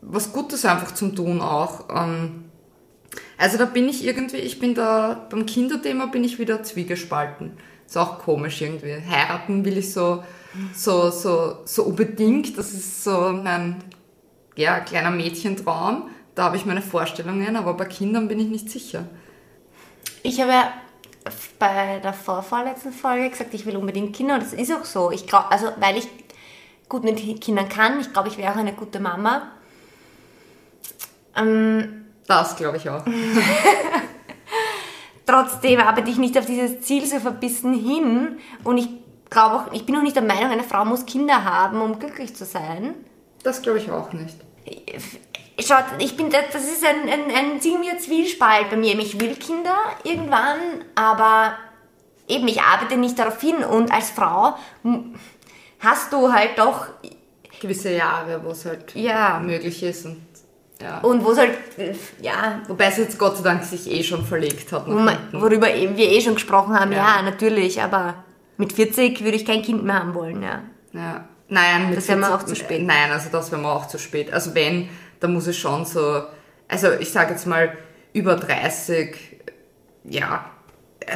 was 0.00 0.32
Gutes 0.32 0.64
einfach 0.64 0.94
zum 0.94 1.14
Tun 1.14 1.40
auch. 1.40 1.88
Ähm, 1.90 2.44
also 3.38 3.58
da 3.58 3.64
bin 3.66 3.88
ich 3.88 4.04
irgendwie, 4.04 4.38
ich 4.38 4.58
bin 4.58 4.74
da, 4.74 5.26
beim 5.30 5.46
Kinderthema 5.46 6.06
bin 6.06 6.24
ich 6.24 6.38
wieder 6.38 6.62
zwiegespalten. 6.62 7.52
Ist 7.86 7.96
auch 7.96 8.18
komisch 8.18 8.60
irgendwie. 8.62 8.96
Heiraten 9.08 9.64
will 9.64 9.78
ich 9.78 9.92
so, 9.92 10.24
so, 10.74 11.10
so, 11.10 11.58
so 11.64 11.84
unbedingt. 11.84 12.58
Das 12.58 12.72
ist 12.72 13.04
so 13.04 13.32
mein, 13.32 13.76
ja, 14.56 14.80
kleiner 14.80 15.10
Mädchentraum. 15.10 16.10
Da 16.34 16.44
habe 16.44 16.56
ich 16.56 16.66
meine 16.66 16.82
Vorstellungen, 16.82 17.56
aber 17.56 17.74
bei 17.74 17.84
Kindern 17.84 18.28
bin 18.28 18.40
ich 18.40 18.48
nicht 18.48 18.70
sicher. 18.70 19.04
Ich 20.22 20.40
habe 20.40 20.52
ja 20.52 20.72
bei 21.58 22.00
der 22.00 22.12
vorvorletzten 22.12 22.92
Folge 22.92 23.30
gesagt, 23.30 23.54
ich 23.54 23.66
will 23.66 23.76
unbedingt 23.76 24.14
Kinder 24.14 24.34
und 24.34 24.42
das 24.42 24.52
ist 24.52 24.72
auch 24.72 24.84
so. 24.84 25.10
Ich 25.10 25.26
glaube, 25.26 25.50
also 25.50 25.68
weil 25.78 25.96
ich 25.96 26.08
gut 26.88 27.04
mit 27.04 27.40
Kindern 27.40 27.68
kann, 27.68 28.00
ich 28.00 28.12
glaube, 28.12 28.28
ich 28.28 28.38
wäre 28.38 28.52
auch 28.52 28.56
eine 28.56 28.72
gute 28.72 29.00
Mama. 29.00 29.50
Ähm, 31.36 32.06
das 32.26 32.56
glaube 32.56 32.76
ich 32.76 32.88
auch. 32.88 33.04
Trotzdem 35.26 35.80
arbeite 35.80 36.10
ich 36.10 36.18
nicht 36.18 36.38
auf 36.38 36.46
dieses 36.46 36.82
Ziel 36.82 37.04
so 37.04 37.18
verbissen 37.18 37.74
hin 37.74 38.38
und 38.62 38.78
ich 38.78 38.88
glaube 39.28 39.56
auch, 39.56 39.72
ich 39.72 39.84
bin 39.84 39.96
auch 39.96 40.02
nicht 40.02 40.16
der 40.16 40.22
Meinung, 40.22 40.50
eine 40.50 40.62
Frau 40.62 40.84
muss 40.84 41.04
Kinder 41.04 41.44
haben, 41.44 41.80
um 41.80 41.98
glücklich 41.98 42.36
zu 42.36 42.44
sein. 42.44 42.94
Das 43.42 43.62
glaube 43.62 43.78
ich 43.78 43.90
auch 43.90 44.12
nicht. 44.12 44.36
Schaut, 45.58 45.84
ich 45.98 46.16
bin, 46.16 46.30
das 46.30 46.64
ist 46.64 46.84
ein, 46.84 47.08
ein, 47.08 47.34
ein 47.34 47.60
ziemlicher 47.60 47.98
Zwiespalt 47.98 48.68
bei 48.70 48.76
mir. 48.76 48.98
Ich 48.98 49.18
will 49.18 49.34
Kinder 49.36 49.76
irgendwann, 50.04 50.84
aber 50.94 51.56
eben, 52.28 52.46
ich 52.46 52.60
arbeite 52.60 52.96
nicht 52.96 53.18
darauf 53.18 53.40
hin 53.40 53.64
und 53.64 53.90
als 53.90 54.10
Frau 54.10 54.54
hast 55.80 56.12
du 56.12 56.32
halt 56.32 56.58
doch 56.58 56.88
gewisse 57.60 57.92
Jahre, 57.92 58.42
wo 58.44 58.50
es 58.50 58.66
halt 58.66 58.94
ja. 58.94 59.40
möglich 59.42 59.82
ist 59.82 60.04
und 60.04 60.26
ja. 60.80 60.98
Und 61.00 61.24
wo 61.24 61.30
es 61.30 61.38
halt, 61.38 61.56
ja. 62.20 62.60
Wobei 62.68 62.86
es 62.86 62.98
jetzt 62.98 63.18
Gott 63.18 63.38
sei 63.38 63.42
Dank 63.42 63.64
sich 63.64 63.90
eh 63.90 64.02
schon 64.02 64.26
verlegt 64.26 64.70
hat. 64.72 64.86
worüber 64.86 65.68
wir 65.68 65.98
eh 65.98 66.20
schon 66.20 66.34
gesprochen 66.34 66.78
haben, 66.78 66.92
ja. 66.92 67.16
ja. 67.16 67.22
natürlich, 67.22 67.80
aber 67.80 68.24
mit 68.58 68.74
40 68.74 69.24
würde 69.24 69.36
ich 69.36 69.46
kein 69.46 69.62
Kind 69.62 69.84
mehr 69.84 70.00
haben 70.00 70.14
wollen, 70.14 70.42
ja. 70.42 70.62
Ja. 70.92 71.24
Nein, 71.48 71.88
mit 71.88 71.96
das 71.96 72.08
wäre 72.08 72.18
mir 72.18 72.34
auch 72.34 72.42
zu 72.42 72.56
spät. 72.56 72.82
Nein, 72.82 73.10
also 73.10 73.28
das 73.30 73.50
wäre 73.52 73.60
mir 73.60 73.68
auch 73.68 73.86
zu 73.86 73.98
spät. 73.98 74.32
Also 74.32 74.54
wenn, 74.54 74.88
dann 75.20 75.32
muss 75.32 75.46
es 75.46 75.56
schon 75.56 75.84
so, 75.84 76.22
also 76.68 76.92
ich 76.92 77.10
sage 77.10 77.32
jetzt 77.32 77.46
mal 77.46 77.76
über 78.12 78.36
30, 78.36 79.16
ja, 80.04 80.50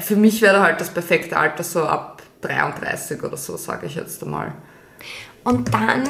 für 0.01 0.17
mich 0.17 0.43
wäre 0.43 0.61
halt 0.61 0.81
das 0.81 0.91
perfekte 0.91 1.37
Alter 1.37 1.65
so 1.65 1.83
ab 1.85 2.23
33 2.43 3.23
oder 3.23 3.37
so, 3.37 3.57
sage 3.57 3.87
ich 3.87 3.95
jetzt 3.95 4.23
einmal. 4.23 4.55
Und 5.45 5.73
dann 5.73 6.09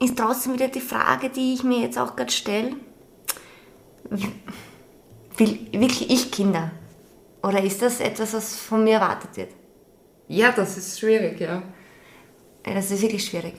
ist 0.00 0.16
trotzdem 0.18 0.54
wieder 0.54 0.68
die 0.68 0.80
Frage, 0.80 1.30
die 1.30 1.54
ich 1.54 1.64
mir 1.64 1.80
jetzt 1.80 1.98
auch 1.98 2.14
gerade 2.14 2.32
stelle. 2.32 2.72
Will 5.36 5.68
wirklich 5.72 6.10
ich 6.10 6.30
Kinder? 6.30 6.70
Oder 7.42 7.62
ist 7.62 7.82
das 7.82 8.00
etwas, 8.00 8.34
was 8.34 8.56
von 8.56 8.84
mir 8.84 8.94
erwartet 8.94 9.36
wird? 9.36 9.50
Ja, 10.28 10.52
das 10.52 10.76
ist 10.76 10.98
schwierig, 10.98 11.40
ja. 11.40 11.62
Das 12.64 12.90
ist 12.90 13.00
wirklich 13.00 13.24
schwierig. 13.24 13.54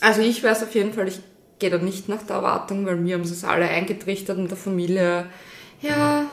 Also 0.00 0.22
ich 0.22 0.42
weiß 0.42 0.62
auf 0.62 0.74
jeden 0.74 0.92
Fall, 0.92 1.08
ich 1.08 1.20
gehe 1.58 1.70
da 1.70 1.78
nicht 1.78 2.08
nach 2.08 2.22
der 2.22 2.36
Erwartung, 2.36 2.86
weil 2.86 2.96
mir 2.96 3.14
haben 3.14 3.24
sie 3.24 3.34
es 3.34 3.44
alle 3.44 3.68
eingetrichtert 3.68 4.38
in 4.38 4.48
der 4.48 4.56
Familie. 4.56 5.26
Ja, 5.80 6.26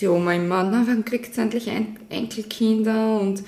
die 0.00 0.08
Oma 0.08 0.32
immer, 0.34 0.64
na, 0.64 0.84
wann 0.86 1.04
kriegt 1.04 1.34
sie 1.34 1.40
endlich 1.40 1.70
Enkelkinder? 2.08 3.18
Und 3.20 3.44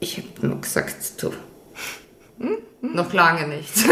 ich 0.00 0.16
habe 0.18 0.46
nur 0.46 0.60
gesagt, 0.60 1.22
du, 1.22 1.32
hm? 2.38 2.56
Noch 2.82 3.12
lange 3.12 3.46
nicht. 3.46 3.70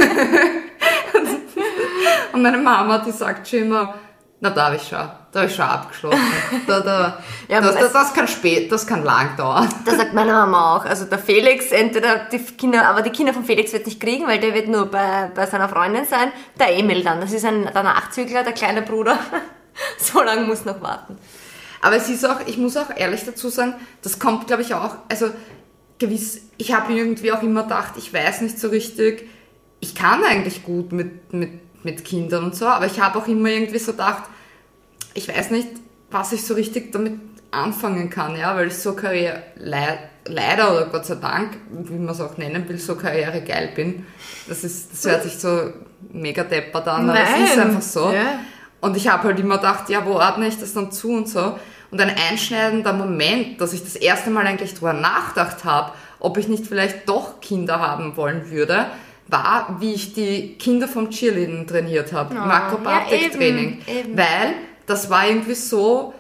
und 2.33 2.43
meine 2.43 2.57
Mama, 2.57 2.99
die 2.99 3.13
sagt 3.13 3.47
schon 3.47 3.61
immer, 3.61 3.95
Na, 4.41 4.51
da 4.51 4.67
habe 4.67 4.77
ich 4.77 4.83
schon. 4.83 4.99
Da 5.33 5.41
habe 5.41 5.47
ich 5.47 5.55
schon 5.55 5.65
abgeschlossen. 5.65 6.21
Da, 6.67 6.81
da, 6.81 7.23
Ja, 7.49 7.61
das, 7.61 7.77
das, 7.77 7.93
das 7.93 8.15
kann 8.15 8.29
spät, 8.29 8.71
das 8.71 8.87
kann 8.87 9.03
lang 9.03 9.37
dauern. 9.37 9.69
Das 9.85 9.97
sagt 9.97 10.15
meine 10.15 10.33
Mama 10.33 10.77
auch. 10.77 10.85
Also 10.85 11.07
der 11.07 11.19
Felix, 11.19 11.73
entweder 11.73 12.27
die 12.31 12.39
Kinder, 12.39 12.87
aber 12.87 13.03
die 13.03 13.11
Kinder 13.11 13.35
von 13.35 13.45
Felix 13.45 13.73
wird 13.73 13.87
nicht 13.87 14.01
kriegen, 14.01 14.27
weil 14.27 14.39
der 14.39 14.55
wird 14.55 14.69
nur 14.69 14.87
bei, 14.87 15.31
bei 15.35 15.47
seiner 15.47 15.69
Freundin 15.69 16.05
sein. 16.05 16.31
Der 16.59 16.77
Emil 16.77 17.03
dann, 17.03 17.21
das 17.21 17.33
ist 17.33 17.45
ein, 17.45 17.65
der 17.65 17.83
Nachzügler, 17.83 18.45
der 18.45 18.53
kleine 18.53 18.83
Bruder. 18.83 19.19
so 19.99 20.23
lange 20.23 20.47
muss 20.47 20.65
noch 20.65 20.81
warten. 20.81 21.19
Aber 21.81 21.97
es 21.97 22.09
ist 22.09 22.25
auch, 22.29 22.41
ich 22.47 22.59
muss 22.59 22.77
auch 22.77 22.91
ehrlich 22.95 23.25
dazu 23.25 23.49
sagen, 23.49 23.75
das 24.03 24.19
kommt, 24.19 24.47
glaube 24.47 24.63
ich, 24.63 24.75
auch, 24.75 24.97
also 25.09 25.31
gewiss, 25.99 26.43
ich 26.57 26.73
habe 26.73 26.93
irgendwie 26.93 27.33
auch 27.33 27.43
immer 27.43 27.65
gedacht, 27.65 27.95
ich 27.97 28.13
weiß 28.13 28.41
nicht 28.43 28.59
so 28.59 28.69
richtig, 28.69 29.29
ich 29.81 29.95
kann 29.95 30.25
eigentlich 30.25 30.65
gut 30.65 30.93
mit, 30.93 31.33
mit, 31.33 31.68
mit 31.89 32.05
Kindern 32.05 32.45
und 32.45 32.55
so, 32.55 32.67
aber 32.67 32.87
ich 32.87 33.01
habe 33.01 33.19
auch 33.19 33.27
immer 33.27 33.49
irgendwie 33.49 33.79
so 33.79 33.93
gedacht, 33.93 34.25
ich 35.15 35.29
weiß 35.29 35.51
nicht, 35.51 35.69
was 36.11 36.33
ich 36.33 36.45
so 36.45 36.55
richtig 36.55 36.93
damit 36.93 37.15
anfangen 37.51 38.11
kann, 38.11 38.37
ja, 38.37 38.55
weil 38.55 38.69
ich 38.69 38.77
so 38.77 38.95
Karriere, 38.95 39.43
le 39.57 39.99
leider 40.31 40.73
oder 40.73 40.87
Gott 40.87 41.07
sei 41.07 41.15
Dank, 41.15 41.57
wie 41.71 41.95
man 41.95 42.11
es 42.11 42.21
auch 42.21 42.37
nennen 42.37 42.69
will, 42.69 42.79
so 42.79 42.97
karrieregeil 42.97 43.69
bin. 43.69 44.07
Das 44.47 44.63
ist, 44.63 44.93
das 44.93 45.11
hört 45.11 45.23
sich 45.23 45.39
so 45.39 45.73
mega 46.13 46.45
deppert 46.45 46.87
an, 46.87 47.09
aber 47.09 47.21
es 47.21 47.51
ist 47.51 47.57
Nein. 47.57 47.69
einfach 47.69 47.83
so. 47.83 48.13
Ja. 48.13 48.41
Und 48.81 48.95
ich 48.97 49.09
habe 49.09 49.25
halt 49.25 49.41
immer 49.41 49.57
gedacht, 49.57 49.89
ja, 49.89 50.05
wo 50.05 50.13
ordne 50.13 50.47
ich 50.47 50.59
das 50.59 50.75
dann 50.75 50.93
zu 50.93 51.13
und 51.13 51.29
so. 51.31 51.59
Und 51.91 52.01
ein 52.01 52.15
einschneidender 52.31 52.93
Moment, 52.93 53.59
dass 53.61 53.73
ich 53.73 53.83
das 53.83 53.97
erste 53.97 54.29
Mal 54.29 54.47
eigentlich 54.47 54.75
drüber 54.75 54.93
nachgedacht 54.93 55.65
habe, 55.65 55.93
ob 56.21 56.37
ich 56.37 56.49
nicht 56.49 56.67
vielleicht 56.67 57.09
doch 57.09 57.41
Kinder 57.41 57.81
haben 57.81 58.17
wollen 58.17 58.51
würde, 58.51 58.87
war, 59.29 59.77
wie 59.81 59.93
ich 59.95 60.13
die 60.15 60.55
Kinder 60.59 60.89
vom 60.89 61.11
Cheerleading 61.11 61.67
trainiert 61.67 62.13
habe, 62.13 62.35
Oh, 62.35 62.37
ja, 62.37 62.45
Akrobatiktraining. 62.45 63.83
eben, 63.87 63.99
eben. 63.99 64.17
Weil 64.19 64.55
das 64.87 65.11
war 65.11 65.27
irgendwie 65.29 65.55
so, 65.55 66.15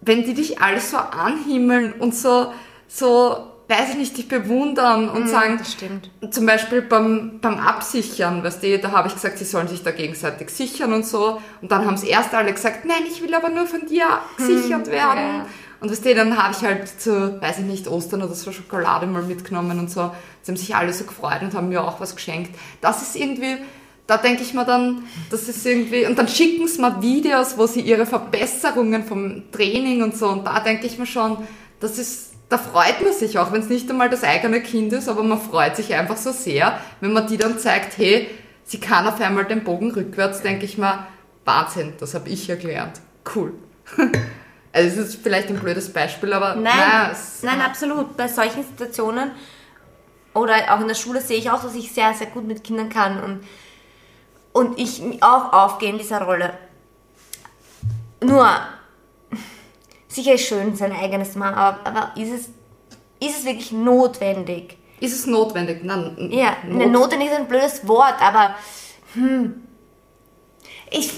wenn 0.00 0.24
die 0.24 0.34
dich 0.34 0.60
alle 0.60 0.80
so 0.80 0.96
anhimmeln 0.96 1.92
und 1.94 2.14
so, 2.14 2.52
so, 2.88 3.36
weiß 3.68 3.90
ich 3.90 3.96
nicht, 3.96 4.16
dich 4.16 4.28
bewundern 4.28 5.08
und 5.10 5.28
sagen, 5.28 5.54
Mhm, 5.54 5.58
Das 5.58 5.72
stimmt. 5.72 6.10
zum 6.30 6.46
Beispiel 6.46 6.82
beim, 6.82 7.38
beim 7.40 7.58
Absichern, 7.58 8.42
weißt 8.42 8.62
du, 8.62 8.78
da 8.78 8.90
habe 8.92 9.08
ich 9.08 9.14
gesagt, 9.14 9.38
sie 9.38 9.44
sollen 9.44 9.68
sich 9.68 9.82
da 9.82 9.90
gegenseitig 9.90 10.48
sichern 10.50 10.92
und 10.94 11.04
so. 11.06 11.40
Und 11.60 11.70
dann 11.70 11.84
haben 11.86 11.94
es 11.94 12.02
erst 12.02 12.34
alle 12.34 12.52
gesagt, 12.52 12.84
nein, 12.86 13.02
ich 13.08 13.22
will 13.22 13.34
aber 13.34 13.50
nur 13.50 13.66
von 13.66 13.86
dir 13.86 14.04
gesichert 14.36 14.86
werden. 14.86 15.18
ja. 15.18 15.46
Und 15.80 15.90
weißt 15.90 16.04
du, 16.04 16.14
dann 16.14 16.36
habe 16.36 16.54
ich 16.56 16.62
halt 16.64 16.88
zu, 16.88 17.40
weiß 17.40 17.60
ich 17.60 17.64
nicht, 17.64 17.86
Ostern 17.86 18.22
oder 18.22 18.34
so 18.34 18.50
Schokolade 18.50 19.06
mal 19.06 19.22
mitgenommen 19.22 19.78
und 19.78 19.90
so. 19.90 20.10
Sie 20.42 20.50
haben 20.50 20.56
sich 20.56 20.74
alle 20.74 20.92
so 20.92 21.04
gefreut 21.04 21.42
und 21.42 21.54
haben 21.54 21.68
mir 21.68 21.84
auch 21.84 22.00
was 22.00 22.16
geschenkt. 22.16 22.58
Das 22.80 23.02
ist 23.02 23.14
irgendwie, 23.14 23.58
da 24.08 24.16
denke 24.16 24.42
ich 24.42 24.54
mir 24.54 24.64
dann, 24.64 25.04
das 25.30 25.48
ist 25.48 25.64
irgendwie, 25.64 26.06
und 26.06 26.18
dann 26.18 26.26
schicken 26.26 26.66
sie 26.66 26.80
mir 26.80 27.00
Videos, 27.02 27.58
wo 27.58 27.66
sie 27.66 27.82
ihre 27.82 28.06
Verbesserungen 28.06 29.04
vom 29.04 29.52
Training 29.52 30.02
und 30.02 30.16
so, 30.16 30.28
und 30.30 30.46
da 30.46 30.60
denke 30.60 30.86
ich 30.86 30.98
mir 30.98 31.06
schon, 31.06 31.36
das 31.78 31.98
ist, 31.98 32.32
da 32.48 32.56
freut 32.56 33.02
man 33.02 33.12
sich 33.12 33.38
auch, 33.38 33.52
wenn 33.52 33.60
es 33.60 33.68
nicht 33.68 33.88
einmal 33.90 34.08
das 34.08 34.24
eigene 34.24 34.62
Kind 34.62 34.94
ist, 34.94 35.08
aber 35.08 35.22
man 35.22 35.38
freut 35.38 35.76
sich 35.76 35.94
einfach 35.94 36.16
so 36.16 36.32
sehr, 36.32 36.80
wenn 37.00 37.12
man 37.12 37.26
die 37.26 37.36
dann 37.36 37.58
zeigt, 37.58 37.98
hey, 37.98 38.28
sie 38.64 38.80
kann 38.80 39.06
auf 39.06 39.20
einmal 39.20 39.44
den 39.44 39.62
Bogen 39.62 39.90
rückwärts, 39.90 40.40
denke 40.40 40.64
ich 40.64 40.78
mir, 40.78 41.06
Wahnsinn, 41.44 41.92
das 42.00 42.14
habe 42.14 42.30
ich 42.30 42.46
ja 42.46 42.56
gelernt. 42.56 43.02
Cool. 43.34 43.52
Also 44.72 45.00
es 45.00 45.08
ist 45.14 45.22
vielleicht 45.22 45.48
ein 45.48 45.58
blödes 45.58 45.92
Beispiel, 45.92 46.32
aber 46.32 46.54
Nein, 46.54 46.64
naja, 46.76 47.16
nein, 47.42 47.60
absolut. 47.62 48.16
Bei 48.16 48.28
solchen 48.28 48.62
Situationen 48.62 49.30
oder 50.34 50.54
auch 50.74 50.80
in 50.80 50.88
der 50.88 50.94
Schule 50.94 51.20
sehe 51.20 51.38
ich 51.38 51.50
auch, 51.50 51.62
dass 51.62 51.74
ich 51.74 51.90
sehr, 51.92 52.12
sehr 52.14 52.26
gut 52.28 52.46
mit 52.46 52.62
Kindern 52.62 52.88
kann 52.90 53.22
und, 53.22 53.40
und 54.52 54.78
ich 54.78 55.02
auch 55.22 55.52
aufgehe 55.52 55.88
in 55.90 55.98
dieser 55.98 56.22
Rolle. 56.22 56.52
Nur, 58.22 58.48
sicher 60.08 60.34
ist 60.34 60.46
schön, 60.46 60.76
sein 60.76 60.92
eigenes 60.92 61.34
machen, 61.34 61.54
aber, 61.54 61.86
aber 61.86 62.12
ist, 62.20 62.30
es, 62.30 62.40
ist 63.26 63.38
es 63.38 63.44
wirklich 63.44 63.72
notwendig? 63.72 64.76
ist 65.00 65.14
es 65.14 65.26
notwendig? 65.26 65.84
Nein, 65.84 66.28
Ja, 66.32 66.56
not- 66.66 66.82
eine 66.82 66.86
Notwendig 66.90 67.28
ist 67.30 67.36
ein 67.36 67.46
blödes 67.48 67.86
Wort, 67.86 68.20
aber 68.20 68.56
hm, 69.14 69.62
ich, 70.90 71.12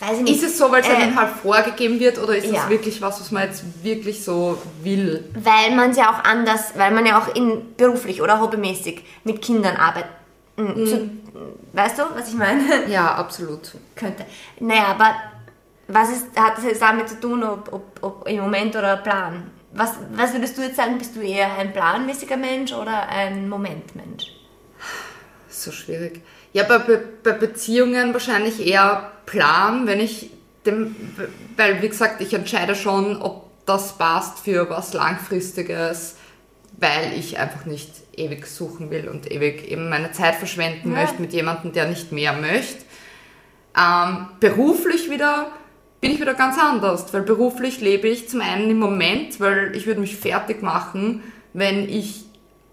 ich 0.00 0.08
weiß 0.08 0.20
nicht. 0.20 0.36
Ist 0.36 0.44
es 0.44 0.58
so, 0.58 0.70
weil 0.70 0.80
es 0.82 0.88
Äh, 0.88 0.92
einem 0.92 1.18
halt 1.18 1.30
vorgegeben 1.42 1.98
wird 1.98 2.18
oder 2.18 2.36
ist 2.36 2.50
ja. 2.50 2.62
es 2.64 2.68
wirklich 2.68 3.00
was, 3.02 3.20
was 3.20 3.30
man 3.30 3.44
jetzt 3.44 3.64
wirklich 3.82 4.24
so 4.24 4.58
will? 4.82 5.24
Weil 5.34 5.74
man 5.74 5.90
es 5.90 5.96
ja 5.96 6.10
auch 6.10 6.24
anders, 6.24 6.72
weil 6.76 6.92
man 6.92 7.06
ja 7.06 7.20
auch 7.20 7.34
in, 7.34 7.74
beruflich 7.76 8.22
oder 8.22 8.40
hobbymäßig 8.40 9.02
mit 9.24 9.42
Kindern 9.42 9.76
arbeitet. 9.76 10.10
Zu, 10.56 11.08
weißt 11.72 11.98
du, 11.98 12.02
was 12.14 12.28
ich 12.28 12.34
meine? 12.34 12.62
Ja, 12.88 13.14
absolut. 13.14 13.76
Könnte. 13.94 14.26
Naja, 14.58 14.86
aber 14.86 15.14
was 15.86 16.10
ist, 16.10 16.26
hat 16.36 16.56
das 16.56 16.64
jetzt 16.64 16.82
damit 16.82 17.08
zu 17.08 17.20
tun, 17.20 17.44
ob, 17.44 17.72
ob, 17.72 17.98
ob 18.02 18.28
im 18.28 18.40
Moment 18.40 18.74
oder 18.74 18.96
Plan? 18.96 19.50
Was, 19.72 19.92
was 20.14 20.32
würdest 20.32 20.58
du 20.58 20.62
jetzt 20.62 20.76
sagen, 20.76 20.98
bist 20.98 21.14
du 21.14 21.20
eher 21.20 21.56
ein 21.58 21.72
planmäßiger 21.72 22.36
Mensch 22.36 22.72
oder 22.72 23.08
ein 23.08 23.48
Momentmensch? 23.48 24.32
So 25.48 25.70
schwierig. 25.70 26.22
Ja, 26.52 26.64
bei, 26.64 26.78
Be 26.78 27.02
bei 27.22 27.32
Beziehungen 27.32 28.12
wahrscheinlich 28.12 28.66
eher 28.66 29.12
Plan, 29.26 29.86
wenn 29.86 30.00
ich 30.00 30.30
dem, 30.64 30.94
weil 31.56 31.82
wie 31.82 31.88
gesagt, 31.88 32.20
ich 32.20 32.34
entscheide 32.34 32.74
schon, 32.74 33.20
ob 33.20 33.44
das 33.66 33.98
passt 33.98 34.40
für 34.40 34.68
was 34.70 34.94
Langfristiges, 34.94 36.16
weil 36.78 37.12
ich 37.18 37.38
einfach 37.38 37.66
nicht 37.66 37.90
ewig 38.16 38.46
suchen 38.46 38.90
will 38.90 39.08
und 39.08 39.30
ewig 39.30 39.70
eben 39.70 39.88
meine 39.88 40.12
Zeit 40.12 40.36
verschwenden 40.36 40.92
Ja. 40.92 41.02
möchte 41.02 41.20
mit 41.20 41.32
jemandem, 41.32 41.72
der 41.72 41.86
nicht 41.86 42.12
mehr 42.12 42.32
möchte. 42.32 42.84
Ähm, 43.76 44.28
beruflich 44.40 45.10
wieder 45.10 45.48
bin 46.00 46.12
ich 46.12 46.20
wieder 46.20 46.34
ganz 46.34 46.56
anders, 46.58 47.12
weil 47.12 47.22
beruflich 47.22 47.80
lebe 47.80 48.08
ich 48.08 48.28
zum 48.28 48.40
einen 48.40 48.70
im 48.70 48.78
Moment, 48.78 49.40
weil 49.40 49.74
ich 49.76 49.86
würde 49.86 50.00
mich 50.00 50.16
fertig 50.16 50.62
machen, 50.62 51.22
wenn 51.52 51.88
ich 51.88 52.24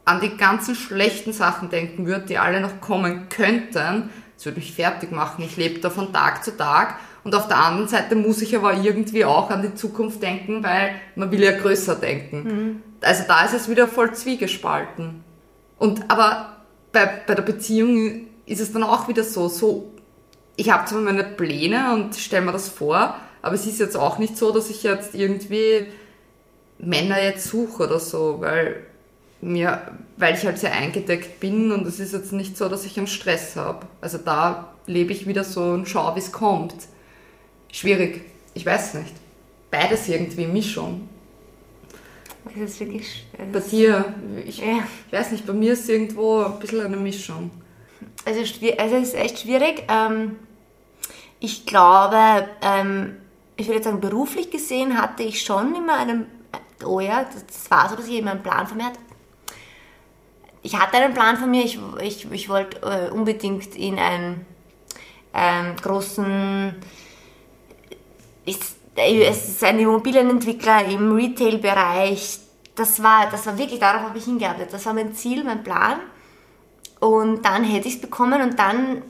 an 0.06 0.22
die 0.22 0.38
ganzen 0.38 0.76
schlechten 0.76 1.34
Sachen 1.34 1.70
denken 1.70 2.06
würde, 2.06 2.26
die 2.28 2.38
alle 2.38 2.62
noch 2.62 2.80
kommen 2.80 3.28
könnten. 3.30 4.10
Das 4.36 4.46
würde 4.46 4.60
mich 4.60 4.74
fertig 4.74 5.12
machen. 5.12 5.44
Ich 5.44 5.58
lebe 5.58 5.80
da 5.80 5.90
von 5.90 6.14
Tag 6.14 6.44
zu 6.44 6.56
Tag. 6.56 6.96
Und 7.24 7.34
auf 7.34 7.48
der 7.48 7.58
anderen 7.58 7.88
Seite 7.88 8.16
muss 8.16 8.42
ich 8.44 8.56
aber 8.56 8.76
irgendwie 8.76 9.26
auch 9.26 9.50
an 9.50 9.64
die 9.64 9.74
Zukunft 9.74 10.22
denken, 10.22 10.64
weil 10.64 10.92
man 11.16 11.32
will 11.32 11.42
ja 11.42 11.58
größer 11.58 11.96
denken. 11.96 12.84
Also 13.02 13.24
da 13.28 13.46
ist 13.46 13.56
es 13.56 13.68
wieder 13.68 13.88
voll 13.88 14.14
zwiegespalten. 14.14 15.24
Und 15.80 16.10
aber 16.10 16.58
bei, 16.92 17.10
bei 17.26 17.34
der 17.34 17.42
Beziehung 17.42 18.28
ist 18.46 18.62
es 18.62 18.72
dann 18.72 18.84
auch 18.84 19.08
wieder 19.08 19.24
so, 19.24 19.48
so 19.48 19.92
ich 20.56 20.70
habe 20.70 20.86
zwar 20.86 21.02
meine 21.02 21.24
Pläne 21.24 21.94
und 21.94 22.16
stelle 22.16 22.46
mir 22.46 22.52
das 22.52 22.70
vor, 22.70 23.16
aber 23.42 23.56
es 23.56 23.66
ist 23.66 23.80
jetzt 23.80 23.98
auch 23.98 24.20
nicht 24.20 24.38
so, 24.38 24.52
dass 24.52 24.70
ich 24.70 24.84
jetzt 24.84 25.16
irgendwie 25.16 25.88
Männer 26.78 27.22
jetzt 27.22 27.48
suche 27.48 27.84
oder 27.84 28.00
so, 28.00 28.38
weil 28.40 28.86
mir, 29.46 29.82
weil 30.18 30.36
ich 30.36 30.46
halt 30.46 30.58
sehr 30.58 30.74
eingedeckt 30.74 31.40
bin 31.40 31.72
und 31.72 31.86
es 31.86 32.00
ist 32.00 32.14
jetzt 32.14 32.34
nicht 32.34 32.58
so, 32.58 32.68
dass 32.68 32.86
ich 32.86 32.98
einen 32.98 33.08
Stress 33.08 33.56
habe. 33.56 33.86
Also 34.02 34.18
da 34.18 34.74
lebe 34.88 35.12
ich 35.14 35.28
wieder 35.28 35.44
so 35.44 35.62
und 35.62 35.88
schaue, 35.88 36.16
wie 36.16 36.20
es 36.20 36.32
kommt. 36.32 36.74
Schwierig, 37.72 38.22
ich 38.54 38.66
weiß 38.66 38.96
nicht. 38.96 39.14
Beides 39.72 40.08
irgendwie 40.08 40.48
Mischung. 40.48 41.10
Das 42.46 42.56
ist 42.72 42.80
wirklich. 42.80 43.26
das 43.38 43.64
Bei 43.64 43.70
dir, 43.70 44.14
ich, 44.46 44.60
Ja. 44.60 44.84
ich 45.08 45.14
weiß 45.14 45.32
nicht, 45.32 45.46
bei 45.46 45.54
mir 45.54 45.74
ist 45.74 45.90
irgendwo 45.90 46.44
ein 46.44 46.60
bisschen 46.60 46.82
eine 46.82 46.98
Mischung. 46.98 47.52
Also, 48.26 48.40
also 48.78 48.96
es 48.96 49.10
ist 49.10 49.16
echt 49.16 49.40
schwierig. 49.40 49.84
Ähm, 49.90 50.38
ich 51.40 51.66
glaube, 51.66 52.48
ähm, 52.62 53.18
ich 53.58 53.68
würde 53.68 53.78
jetzt 53.78 53.86
sagen, 53.86 54.00
beruflich 54.00 54.52
gesehen 54.52 55.00
hatte 55.00 55.24
ich 55.24 55.42
schon 55.42 55.76
immer 55.76 55.98
einen, 55.98 56.28
oh 56.86 57.00
ja, 57.00 57.24
das, 57.24 57.46
das 57.46 57.72
war 57.72 57.90
so, 57.90 57.96
dass 57.96 58.08
ich 58.08 58.18
immer 58.18 58.32
einen 58.32 58.44
Plan 58.44 58.66
von 58.68 58.78
mir 58.78 58.86
hatte. 58.86 59.00
Ich 60.66 60.76
hatte 60.76 60.98
einen 60.98 61.14
Plan 61.14 61.38
von 61.38 61.52
mir, 61.52 61.64
ich, 61.64 61.78
ich, 62.02 62.32
ich 62.32 62.50
wollte 62.50 62.82
äh, 62.82 63.12
unbedingt 63.12 63.76
in 63.76 64.00
einen 64.00 64.48
ähm, 65.32 65.76
großen, 65.80 66.74
ist, 68.48 68.76
äh, 68.96 69.26
es 69.26 69.48
ist 69.48 69.64
ein 69.64 69.78
Immobilienentwickler 69.78 70.86
im 70.86 71.16
Retail-Bereich. 71.16 72.40
Das 72.74 73.04
war, 73.04 73.30
das 73.30 73.46
war 73.46 73.56
wirklich, 73.60 73.80
darauf 73.80 74.02
habe 74.10 74.18
ich 74.18 74.26
hingearbeitet. 74.26 74.74
Das 74.74 74.88
war 74.88 74.96
mein 74.96 75.14
Ziel, 75.14 75.44
mein 75.44 75.64
Plan. 75.64 76.00
Und 77.00 77.46
dann 77.46 77.64
hätte 77.64 77.88
ich 77.88 77.96
es 77.96 78.02
bekommen 78.02 78.42
und 78.42 78.58
dann, 78.58 79.04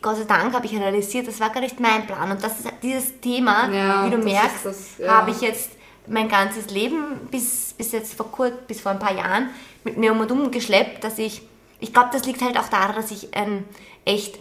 Gott 0.00 0.16
sei 0.16 0.24
Dank, 0.24 0.54
habe 0.54 0.66
ich 0.66 0.78
realisiert, 0.78 1.26
das 1.26 1.40
war 1.40 1.50
gar 1.50 1.60
nicht 1.60 1.80
mein 1.80 2.06
Plan. 2.06 2.30
Und 2.30 2.44
das 2.44 2.60
ist 2.60 2.68
dieses 2.84 3.20
Thema, 3.20 3.68
Ja, 3.68 4.06
wie 4.06 4.10
du 4.10 4.18
merkst, 4.18 4.98
ja. 4.98 5.16
habe 5.16 5.32
ich 5.32 5.40
jetzt 5.40 5.70
mein 6.06 6.28
ganzes 6.28 6.70
Leben 6.70 7.28
bis, 7.30 7.74
bis 7.74 7.92
jetzt 7.92 8.14
vor 8.14 8.30
kurz, 8.30 8.54
bis 8.66 8.80
vor 8.80 8.92
ein 8.92 8.98
paar 8.98 9.14
Jahren 9.14 9.50
mit 9.84 9.96
mir 9.96 10.12
um 10.12 10.20
und 10.20 10.30
um 10.30 10.50
geschleppt, 10.50 11.04
dass 11.04 11.18
ich, 11.18 11.42
ich 11.78 11.92
glaube, 11.92 12.10
das 12.12 12.24
liegt 12.24 12.42
halt 12.42 12.58
auch 12.58 12.68
daran, 12.68 12.96
dass 12.96 13.10
ich 13.10 13.34
ein 13.34 13.64
echt 14.04 14.38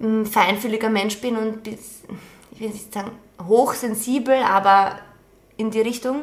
ein 0.00 0.26
feinfühliger 0.26 0.90
Mensch 0.90 1.18
bin 1.20 1.36
und 1.36 1.62
bis, 1.62 2.02
ich 2.52 2.60
will 2.60 2.70
nicht 2.70 2.92
sagen 2.92 3.12
hochsensibel, 3.46 4.42
aber 4.42 4.98
in 5.56 5.70
die 5.70 5.80
Richtung. 5.80 6.22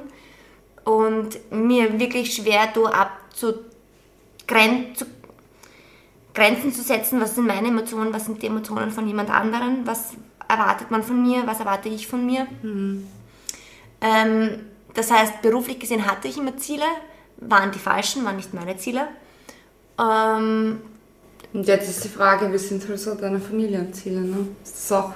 Und 0.83 1.39
mir 1.51 1.99
wirklich 1.99 2.33
schwer 2.33 2.67
da 2.73 2.81
abzu, 2.81 3.53
gren, 4.47 4.95
zu, 4.95 5.05
Grenzen 6.33 6.73
zu 6.73 6.81
setzen, 6.81 7.21
was 7.21 7.35
sind 7.35 7.45
meine 7.45 7.67
Emotionen, 7.67 8.13
was 8.13 8.25
sind 8.25 8.41
die 8.41 8.47
Emotionen 8.47 8.89
von 8.89 9.07
jemand 9.07 9.29
anderen, 9.29 9.85
was, 9.85 10.13
erwartet 10.51 10.91
man 10.91 11.03
von 11.03 11.21
mir, 11.21 11.43
was 11.45 11.59
erwarte 11.59 11.89
ich 11.89 12.07
von 12.07 12.25
mir. 12.25 12.47
Ähm, 14.01 14.65
das 14.93 15.11
heißt, 15.11 15.41
beruflich 15.41 15.79
gesehen 15.79 16.05
hatte 16.05 16.27
ich 16.27 16.37
immer 16.37 16.57
Ziele, 16.57 16.85
waren 17.37 17.71
die 17.71 17.79
falschen, 17.79 18.25
waren 18.25 18.35
nicht 18.37 18.53
meine 18.53 18.77
Ziele. 18.77 19.07
Ähm, 19.99 20.81
Und 21.53 21.67
jetzt 21.67 21.89
ist 21.89 22.03
die 22.03 22.09
Frage, 22.09 22.51
wie 22.51 22.57
sind 22.57 22.87
halt 22.87 22.99
so 22.99 23.15
deine 23.15 23.39
Familienziele, 23.39 24.21
ne? 24.21 24.47
Ist 24.63 24.75
das 24.89 24.91
auch... 24.99 25.13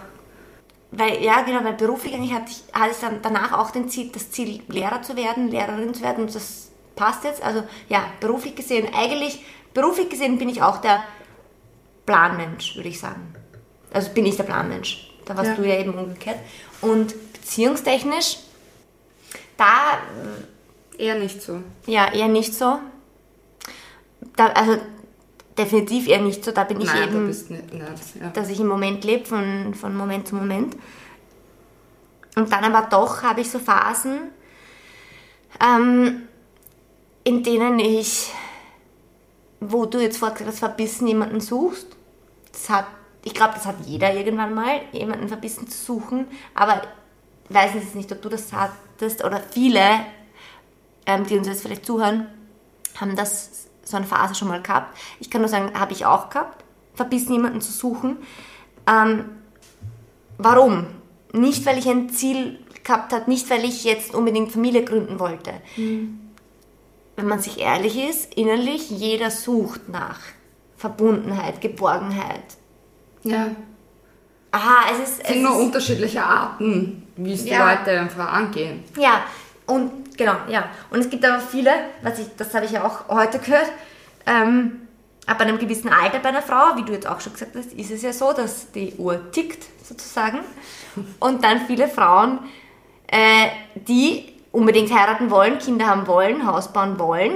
weil, 0.92 1.22
ja, 1.24 1.42
genau, 1.42 1.64
weil 1.64 1.74
beruflich 1.74 2.14
eigentlich 2.14 2.34
hatte 2.34 2.52
ich, 2.52 2.64
hatte 2.74 2.92
ich 2.92 2.98
dann 3.00 3.22
danach 3.22 3.52
auch 3.54 3.72
den 3.72 3.90
Ziel, 3.90 4.10
das 4.14 4.32
Ziel, 4.32 4.62
Lehrer 4.68 5.02
zu 5.02 5.16
werden, 5.16 5.50
Lehrerin 5.50 5.94
zu 5.94 6.02
werden 6.04 6.26
und 6.26 6.34
das 6.36 6.70
passt 6.96 7.24
jetzt. 7.26 7.42
Also 7.44 7.64
ja, 7.90 8.06
beruflich 8.20 8.56
gesehen, 8.56 8.88
eigentlich, 8.94 9.44
beruflich 9.74 10.10
gesehen 10.10 10.38
bin 10.38 10.50
ich 10.50 10.62
auch 10.62 10.78
der 10.78 11.04
Planmensch, 12.06 12.76
würde 12.76 12.90
ich 12.90 13.00
sagen. 13.00 13.34
Also 13.92 14.12
bin 14.12 14.26
ich 14.26 14.36
der 14.38 14.44
Planmensch. 14.44 15.10
Da 15.26 15.36
warst 15.36 15.52
Ja. 15.52 15.56
du 15.56 15.64
ja 15.68 15.76
eben 15.80 15.94
umgekehrt. 15.94 16.38
Und 16.82 17.16
beziehungstechnisch, 17.34 18.38
da 19.58 20.00
Eher 20.98 21.16
nicht 21.16 21.42
so. 21.42 21.62
ja 21.86 22.12
eher 22.14 22.28
nicht 22.28 22.54
so. 22.54 22.80
Da, 24.36 24.48
also 24.48 24.78
definitiv 25.58 26.08
eher 26.08 26.22
nicht 26.22 26.44
so. 26.44 26.52
Da 26.52 26.64
bin 26.64 26.82
ich 26.82 26.88
Nein, 26.88 27.04
eben 27.04 27.22
du 27.22 27.28
bist 27.28 27.50
nicht... 27.50 27.74
Nein, 27.74 27.96
ja. 28.20 28.30
dass 28.30 28.50
ich 28.50 28.60
im 28.60 28.68
Moment 28.68 29.04
lebe, 29.04 29.26
von, 29.26 29.74
von 29.74 29.96
Moment 29.96 30.28
zu 30.28 30.36
Moment. 30.36 30.76
Und 32.36 32.52
dann 32.52 32.64
aber 32.64 32.88
doch 32.90 33.24
habe 33.24 33.42
ich 33.42 33.50
so 33.50 33.60
Phasen, 33.60 34.32
ähm, 35.64 36.24
in 37.24 37.44
denen 37.44 37.80
ich, 37.80 38.32
wo 39.62 39.86
du 39.86 40.00
jetzt 40.00 40.18
vorher 40.18 40.36
gesagt 40.36 40.52
hast, 40.52 40.60
verbissen 40.60 41.08
jemanden 41.08 41.40
suchst. 41.40 41.88
Das 42.52 42.70
hat, 42.70 42.88
ich 43.24 43.34
glaube, 43.34 43.54
das 43.54 43.66
hat 43.66 43.76
jeder 43.86 44.14
irgendwann 44.14 44.54
mal, 44.54 44.82
jemanden 44.92 45.28
verbissen 45.28 45.68
zu 45.68 45.78
suchen. 45.78 46.28
Aber 46.54 46.82
ich 47.48 47.56
weiß 47.56 47.74
jetzt 47.76 47.96
nicht, 47.96 48.12
ob 48.12 48.22
du 48.22 48.30
das 48.30 48.50
hattest 48.96 49.24
oder 49.24 49.42
viele, 49.52 49.82
ähm, 51.06 51.26
die 51.26 51.38
uns 51.38 51.48
jetzt 51.48 51.62
vielleicht 51.62 51.86
zuhören, 51.86 52.28
haben 53.00 53.16
das 53.16 53.68
so 53.84 53.98
eine 53.98 54.06
Phase 54.06 54.36
schon 54.36 54.48
mal 54.48 54.62
gehabt. 54.62 54.98
Ich 55.20 55.30
kann 55.30 55.42
nur 55.42 55.50
sagen, 55.50 55.78
habe 55.80 55.94
ich 55.94 56.06
auch 56.06 56.30
gehabt, 56.30 56.64
verbissen 56.96 57.34
jemanden 57.34 57.62
zu 57.62 57.72
suchen. 57.72 58.18
Ähm, 58.88 59.26
warum? 60.38 60.88
Nicht, 61.34 61.66
weil 61.66 61.78
ich 61.78 61.88
ein 61.88 62.10
Ziel 62.10 62.60
gehabt 62.84 63.14
habe, 63.14 63.30
nicht, 63.30 63.50
weil 63.50 63.66
ich 63.66 63.84
jetzt 63.84 64.14
unbedingt 64.16 64.52
Familie 64.52 64.84
gründen 64.84 65.20
wollte. 65.20 65.54
Wenn 65.76 67.28
man 67.28 67.40
sich 67.42 67.60
ehrlich 67.60 67.98
ist, 67.98 68.34
innerlich, 68.36 68.90
jeder 68.90 69.32
sucht 69.32 69.90
nach 69.90 70.20
Verbundenheit, 70.78 71.62
Geborgenheit. 71.62 72.44
Ja. 73.24 73.56
Aha, 74.52 74.92
es 74.92 75.10
ist... 75.10 75.22
Es 75.24 75.30
sind 75.30 75.44
nur 75.44 75.58
unterschiedliche 75.58 76.24
Arten, 76.24 77.05
wie 77.18 77.34
es 77.34 77.44
die 77.44 77.50
Ja. 77.50 77.72
Leute 77.72 78.00
einfach 78.00 78.32
angehen. 78.32 78.84
Ja, 78.98 79.22
und 79.66 80.18
genau, 80.18 80.36
ja. 80.48 80.70
Und 80.90 81.00
es 81.00 81.10
gibt 81.10 81.26
aber 81.26 81.40
viele, 81.40 81.72
was 82.02 82.20
ich, 82.20 82.28
das 82.38 82.54
habe 82.54 82.66
ich 82.66 82.72
ja 82.72 82.86
auch 82.86 83.08
heute 83.10 83.40
gehört, 83.40 83.72
ähm, 84.26 84.88
ab 85.26 85.42
einem 85.42 85.58
gewissen 85.58 85.92
Alter 85.92 86.20
bei 86.20 86.30
einer 86.30 86.42
Frau, 86.42 86.76
wie 86.76 86.84
du 86.84 86.94
jetzt 86.94 87.08
auch 87.08 87.20
schon 87.20 87.34
gesagt 87.34 87.56
hast, 87.56 87.74
ist 87.74 87.92
es 87.92 88.02
ja 88.02 88.14
so, 88.14 88.32
dass 88.34 88.72
die 88.72 88.94
Uhr 88.98 89.32
tickt, 89.32 89.66
sozusagen. 89.84 90.40
Und 91.20 91.44
dann 91.44 91.62
viele 91.68 91.88
Frauen, 91.88 92.40
äh, 93.08 93.48
die 93.76 94.34
unbedingt 94.52 94.94
heiraten 94.94 95.30
wollen, 95.30 95.58
Kinder 95.60 95.88
haben 95.88 96.08
wollen, 96.08 96.46
Haus 96.48 96.72
bauen 96.72 96.98
wollen, 97.00 97.34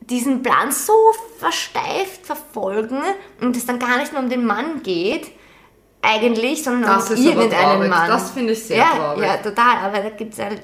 diesen 0.00 0.42
Plan 0.42 0.72
so 0.72 0.92
versteift 1.38 2.24
verfolgen 2.24 3.02
und 3.40 3.56
es 3.56 3.66
dann 3.66 3.78
gar 3.78 3.98
nicht 3.98 4.12
mehr 4.12 4.22
um 4.22 4.28
den 4.28 4.44
Mann 4.44 4.82
geht, 4.82 5.30
eigentlich, 6.02 6.62
sondern 6.62 6.82
Das 6.96 7.10
aber 7.10 7.20
irgendeinen. 7.20 7.88
Mann. 7.90 8.08
Das 8.08 8.30
finde 8.30 8.52
ich 8.52 8.62
sehr 8.64 8.78
ja, 8.78 8.90
traurig. 8.96 9.24
Ja, 9.24 9.36
total, 9.38 9.76
aber 9.84 9.98
da 9.98 10.10
gibt 10.10 10.32
es 10.32 10.38
halt, 10.38 10.62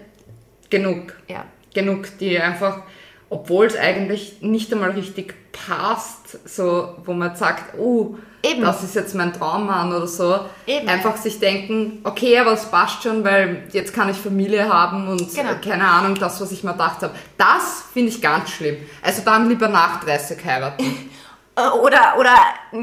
Genug. 0.70 1.14
ja. 1.29 1.44
Genug, 1.75 2.07
die 2.18 2.38
einfach, 2.38 2.83
obwohl 3.31 3.66
es 3.66 3.77
eigentlich 3.77 4.40
nicht 4.42 4.73
einmal 4.73 4.90
richtig 4.90 5.35
passt, 5.53 6.38
so, 6.49 6.94
wo 7.05 7.12
man 7.12 7.35
sagt, 7.37 7.79
oh, 7.79 8.16
Eben. 8.42 8.62
das 8.62 8.83
ist 8.83 8.94
jetzt 8.94 9.14
mein 9.14 9.33
Traummann 9.33 9.92
oder 9.92 10.07
so, 10.07 10.38
Eben. 10.66 10.88
einfach 10.88 11.16
sich 11.16 11.40
denken, 11.40 12.01
okay, 12.05 12.38
aber 12.38 12.53
es 12.53 12.66
passt 12.66 13.03
schon, 13.03 13.25
weil 13.25 13.64
jetzt 13.73 13.92
kann 13.94 14.09
ich 14.09 14.16
Familie 14.16 14.68
haben 14.73 15.09
und 15.09 15.35
Genau. 15.35 15.51
äh, 15.51 15.55
keine 15.57 15.85
Ahnung, 15.88 16.14
das, 16.16 16.40
was 16.40 16.53
ich 16.53 16.62
mir 16.62 16.73
gedacht 16.73 17.03
habe. 17.03 17.14
Das 17.38 17.85
finde 17.92 18.11
ich 18.11 18.20
ganz 18.20 18.51
schlimm. 18.51 18.77
Also 19.03 19.23
dann 19.25 19.49
lieber 19.49 19.68
nach 19.68 20.03
30 20.05 20.44
heiraten. 20.44 21.11
Oder, 21.57 22.17
oder 22.19 22.35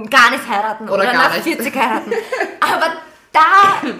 gar 0.10 0.32
nicht 0.32 0.48
heiraten. 0.48 0.86
Oder 0.88 1.04
Oder, 1.04 1.14
nach 1.14 1.34
nicht. 1.34 1.44
40 1.44 1.76
heiraten. 1.76 2.12
Aber 2.62 2.94
da, 3.34 3.42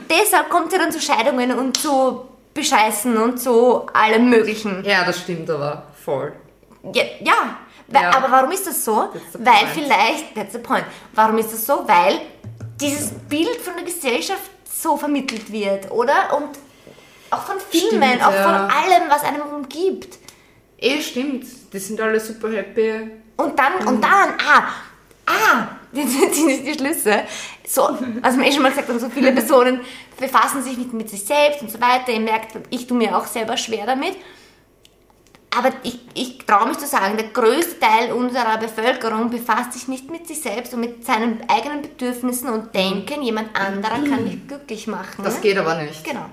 deshalb 0.10 0.50
kommt 0.50 0.68
es 0.68 0.74
ja 0.74 0.80
dann 0.80 0.92
zu 0.92 1.02
Scheidungen 1.02 1.52
und 1.58 1.78
zu 1.78 2.26
Bescheißen 2.54 3.16
und 3.18 3.38
zu 3.40 3.86
allem 3.94 4.30
Möglichen. 4.30 4.84
ja, 4.84 5.04
das 5.06 5.20
stimmt 5.20 5.50
aber 5.50 5.84
voll. 6.04 6.34
Ja, 6.94 7.04
ja. 7.22 7.58
Ja. 7.94 8.10
aber 8.16 8.30
warum 8.32 8.52
ist 8.52 8.68
das 8.68 8.84
so? 8.84 9.10
Weil 9.34 9.68
vielleicht, 9.74 10.36
that's 10.36 10.52
the 10.54 10.60
point. 10.60 10.84
Warum 11.14 11.38
ist 11.38 11.54
das 11.54 11.66
so? 11.66 11.88
Weil 11.88 12.20
dieses 12.80 13.12
Bild 13.12 13.56
von 13.62 13.74
der 13.76 13.86
Gesellschaft 13.86 14.50
so 14.70 14.98
vermittelt 14.98 15.50
wird, 15.52 15.90
oder? 15.92 16.36
Und 16.36 16.58
auch 17.30 17.44
von 17.44 17.56
Filmen, 17.70 18.04
Stimmt, 18.10 18.26
auch 18.26 18.34
ja. 18.34 18.44
von 18.44 18.54
allem, 18.54 19.10
was 19.10 19.24
einem 19.24 19.42
umgibt. 19.42 20.18
Eh, 20.78 21.02
stimmt. 21.02 21.46
Die 21.72 21.80
sind 21.80 22.02
alle 22.02 22.20
super 22.20 22.50
happy. 22.52 23.12
Und 23.44 23.58
dann, 23.60 23.74
Mhm. 23.82 23.88
und 23.88 24.04
dann, 24.04 24.30
ah, 24.48 24.64
ah, 25.26 25.68
die, 25.92 26.06
die, 26.06 26.64
die 26.64 26.74
Schlüsse. 26.74 27.24
So, 27.68 27.98
was 28.22 28.38
wir 28.38 28.46
eh 28.46 28.52
schon 28.52 28.64
mal 28.64 28.70
gesagt 28.70 28.90
haben, 28.90 29.00
so 29.00 29.10
viele 29.10 29.32
Personen 29.40 29.82
befassen 30.20 30.62
sich 30.64 30.78
mit, 30.78 30.94
mit 30.94 31.10
sich 31.10 31.24
selbst 31.24 31.62
und 31.62 31.72
so 31.72 31.80
weiter. 31.82 32.12
Ihr 32.12 32.20
merkt, 32.20 32.58
ich 32.70 32.88
tue 32.88 32.98
mir 32.98 33.16
auch 33.18 33.26
selber 33.26 33.58
schwer 33.58 33.86
damit. 33.86 34.16
Aber 35.58 35.70
ich, 35.84 36.00
ich 36.14 36.38
traue 36.46 36.70
mich 36.70 36.78
zu 36.78 36.88
sagen, 36.88 37.18
der 37.18 37.28
größte 37.28 37.78
Teil 37.80 38.14
unserer 38.14 38.58
Bevölkerung 38.58 39.30
befasst 39.30 39.74
sich 39.74 39.90
nicht 39.90 40.10
mit 40.10 40.26
sich 40.26 40.42
selbst 40.42 40.74
und 40.74 40.80
mit 40.80 41.06
seinen 41.06 41.42
eigenen 41.50 41.82
Bedürfnissen 41.82 42.50
und 42.50 42.74
denken, 42.74 43.22
jemand 43.22 43.54
anderer 43.54 43.96
kann 43.96 44.24
mich 44.24 44.48
glücklich 44.48 44.88
machen. 44.88 45.24
Das 45.26 45.42
geht 45.42 45.58
aber 45.58 45.76
nicht. 45.76 46.06
Genau. 46.06 46.26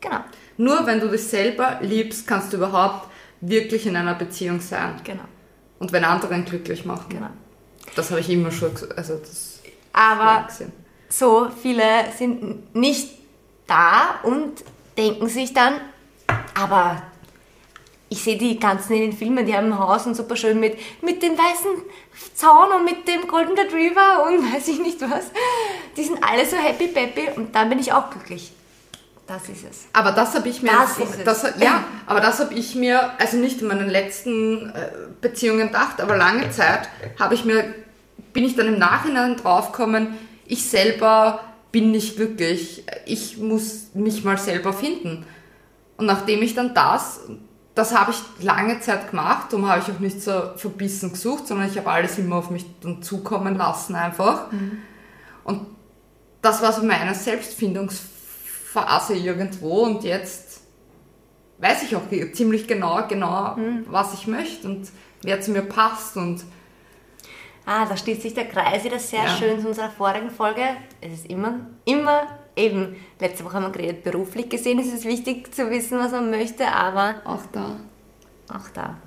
Genau. 0.00 0.18
Nur 0.56 0.84
wenn 0.84 0.98
du 0.98 1.08
dich 1.08 1.22
selber 1.22 1.78
liebst, 1.80 2.26
kannst 2.26 2.52
du 2.52 2.56
überhaupt 2.56 3.08
wirklich 3.40 3.86
in 3.86 3.94
einer 3.96 4.14
Beziehung 4.14 4.60
sein. 4.60 5.00
Genau. 5.04 5.22
Und 5.84 5.92
wenn 5.92 6.02
anderen 6.02 6.46
glücklich 6.46 6.86
machen. 6.86 7.10
Genau. 7.10 7.28
Das 7.94 8.10
habe 8.10 8.20
ich 8.20 8.30
immer 8.30 8.50
schon 8.50 8.70
also 8.96 9.18
das 9.18 9.60
Aber 9.92 10.48
so 11.10 11.50
viele 11.62 12.10
sind 12.16 12.74
nicht 12.74 13.10
da 13.66 14.20
und 14.22 14.64
denken 14.96 15.28
sich 15.28 15.52
dann, 15.52 15.74
aber 16.54 17.02
ich 18.08 18.22
sehe 18.22 18.38
die 18.38 18.58
ganzen 18.58 18.94
in 18.94 19.10
den 19.10 19.12
Filmen, 19.12 19.44
die 19.44 19.54
haben 19.54 19.74
ein 19.74 19.78
Haus 19.78 20.06
und 20.06 20.14
super 20.14 20.36
schön 20.36 20.58
mit, 20.58 20.78
mit 21.02 21.22
dem 21.22 21.32
weißen 21.32 21.82
Zaun 22.32 22.72
und 22.78 22.86
mit 22.86 23.06
dem 23.06 23.28
Golden 23.28 23.52
Retriever 23.52 24.26
und 24.26 24.54
weiß 24.54 24.66
ich 24.68 24.78
nicht 24.78 25.02
was. 25.02 25.32
Die 25.98 26.04
sind 26.04 26.24
alle 26.24 26.46
so 26.46 26.56
happy 26.56 26.86
peppy 26.86 27.28
und 27.36 27.54
dann 27.54 27.68
bin 27.68 27.78
ich 27.78 27.92
auch 27.92 28.08
glücklich. 28.08 28.52
Das 29.26 29.48
ist 29.48 29.64
es. 29.68 29.86
Aber 29.92 30.12
das 30.12 30.34
habe 30.34 30.48
ich 30.48 30.62
mir, 30.62 30.70
Das 30.70 30.98
ist 30.98 31.18
es. 31.18 31.24
das, 31.24 31.42
ja, 31.58 31.84
aber 32.06 32.20
das 32.20 32.40
habe 32.40 32.52
ich 32.54 32.74
mir, 32.74 33.10
also 33.18 33.38
nicht 33.38 33.62
in 33.62 33.68
meinen 33.68 33.88
letzten 33.88 34.70
äh, 34.70 34.90
Beziehungen 35.20 35.68
gedacht, 35.68 36.00
aber 36.00 36.16
lange 36.16 36.50
Zeit 36.50 36.88
habe 37.18 37.34
ich 37.34 37.44
mir, 37.44 37.64
bin 38.34 38.44
ich 38.44 38.54
dann 38.54 38.66
im 38.66 38.78
Nachhinein 38.78 39.36
draufgekommen, 39.36 40.18
ich 40.46 40.68
selber 40.68 41.40
bin 41.72 41.90
nicht 41.90 42.16
glücklich, 42.16 42.84
ich 43.06 43.38
muss 43.38 43.88
mich 43.94 44.24
mal 44.24 44.36
selber 44.36 44.72
finden. 44.74 45.24
Und 45.96 46.06
nachdem 46.06 46.42
ich 46.42 46.54
dann 46.54 46.74
das, 46.74 47.20
das 47.74 47.96
habe 47.98 48.12
ich 48.12 48.44
lange 48.44 48.78
Zeit 48.80 49.10
gemacht, 49.10 49.52
darum 49.52 49.68
habe 49.68 49.80
ich 49.80 49.92
auch 49.94 50.00
nicht 50.00 50.20
so 50.20 50.50
verbissen 50.56 51.12
gesucht, 51.12 51.48
sondern 51.48 51.68
ich 51.68 51.78
habe 51.78 51.90
alles 51.90 52.18
immer 52.18 52.36
auf 52.36 52.50
mich 52.50 52.66
dann 52.82 53.02
zukommen 53.02 53.56
lassen 53.56 53.94
einfach. 53.94 54.48
Und 55.44 55.66
das 56.42 56.60
war 56.62 56.72
so 56.72 56.82
meine 56.82 57.14
Selbstfindungsphase 57.14 58.13
irgendwo 58.76 59.82
und 59.84 60.04
jetzt 60.04 60.62
weiß 61.58 61.84
ich 61.84 61.96
auch 61.96 62.02
ziemlich 62.32 62.66
genau, 62.66 63.06
genau, 63.08 63.56
was 63.86 64.14
ich 64.14 64.26
möchte 64.26 64.66
und 64.68 64.88
wer 65.22 65.40
zu 65.40 65.50
mir 65.52 65.62
passt 65.62 66.16
und 66.16 66.44
Ah, 67.66 67.86
da 67.86 67.96
schließt 67.96 68.20
sich 68.20 68.34
der 68.34 68.46
Kreis 68.46 68.84
wieder 68.84 68.98
sehr 68.98 69.24
Ja. 69.24 69.28
schön 69.28 69.58
zu 69.58 69.68
unserer 69.68 69.88
vorigen 69.88 70.30
Folge. 70.30 70.60
Es 71.00 71.12
ist 71.20 71.30
immer, 71.30 71.60
immer 71.86 72.26
eben, 72.56 72.94
letzte 73.18 73.42
Woche 73.42 73.54
haben 73.54 73.62
wir 73.62 73.70
geredet, 73.70 74.04
beruflich 74.04 74.50
gesehen 74.50 74.78
ist 74.78 74.92
es 74.92 75.04
wichtig 75.04 75.54
zu 75.54 75.70
wissen, 75.70 75.98
was 75.98 76.12
man 76.12 76.28
möchte, 76.30 76.66
aber 76.66 77.22
auch 77.24 77.40
da. 77.52 77.76
auch 78.50 78.68
da. 78.74 78.98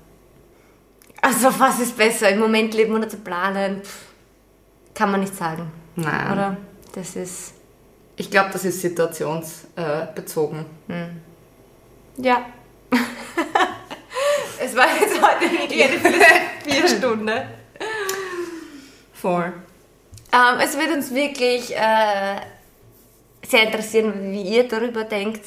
Also 1.21 1.49
was 1.59 1.79
ist 1.79 1.95
besser, 1.97 2.29
im 2.29 2.39
Moment 2.39 2.73
leben 2.73 2.95
oder 2.95 3.07
zu 3.07 3.17
planen? 3.17 3.81
Pff, 3.83 4.05
kann 4.95 5.11
man 5.11 5.19
nicht 5.19 5.35
sagen, 5.35 5.71
Nein. 5.95 6.31
oder? 6.31 6.57
Das 6.93 7.15
ist, 7.15 7.53
Ich 8.19 8.31
glaube, 8.31 8.49
das 8.51 8.65
ist 8.65 8.81
situationsbezogen. 8.81 10.65
ja. 12.17 12.45
es 14.59 14.75
war 14.75 14.87
jetzt 14.99 15.21
heute 15.21 15.51
wirklich 15.51 15.83
eine 15.83 15.99
vier 16.63 16.87
Stunden. 16.87 17.41
Voll. 19.13 19.53
Ähm, 20.33 20.59
es 20.59 20.75
wird 20.77 20.91
uns 20.93 21.13
wirklich 21.13 21.75
äh, 21.75 22.37
sehr 23.45 23.63
interessieren, 23.63 24.31
wie 24.31 24.41
ihr 24.41 24.67
darüber 24.67 25.03
denkt. 25.03 25.45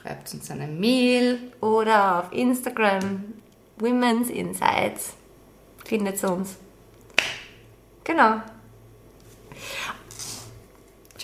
Schreibt 0.00 0.32
uns 0.34 0.48
eine 0.52 0.68
Mail. 0.68 1.52
Oder 1.60 2.20
auf 2.20 2.32
Instagram, 2.32 3.24
Women's 3.78 4.30
Insights. 4.30 5.14
Findet 5.84 6.22
uns. 6.22 6.56
Genau. 8.04 8.40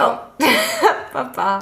Ciao. 0.00 0.32
Baba. 1.12 1.60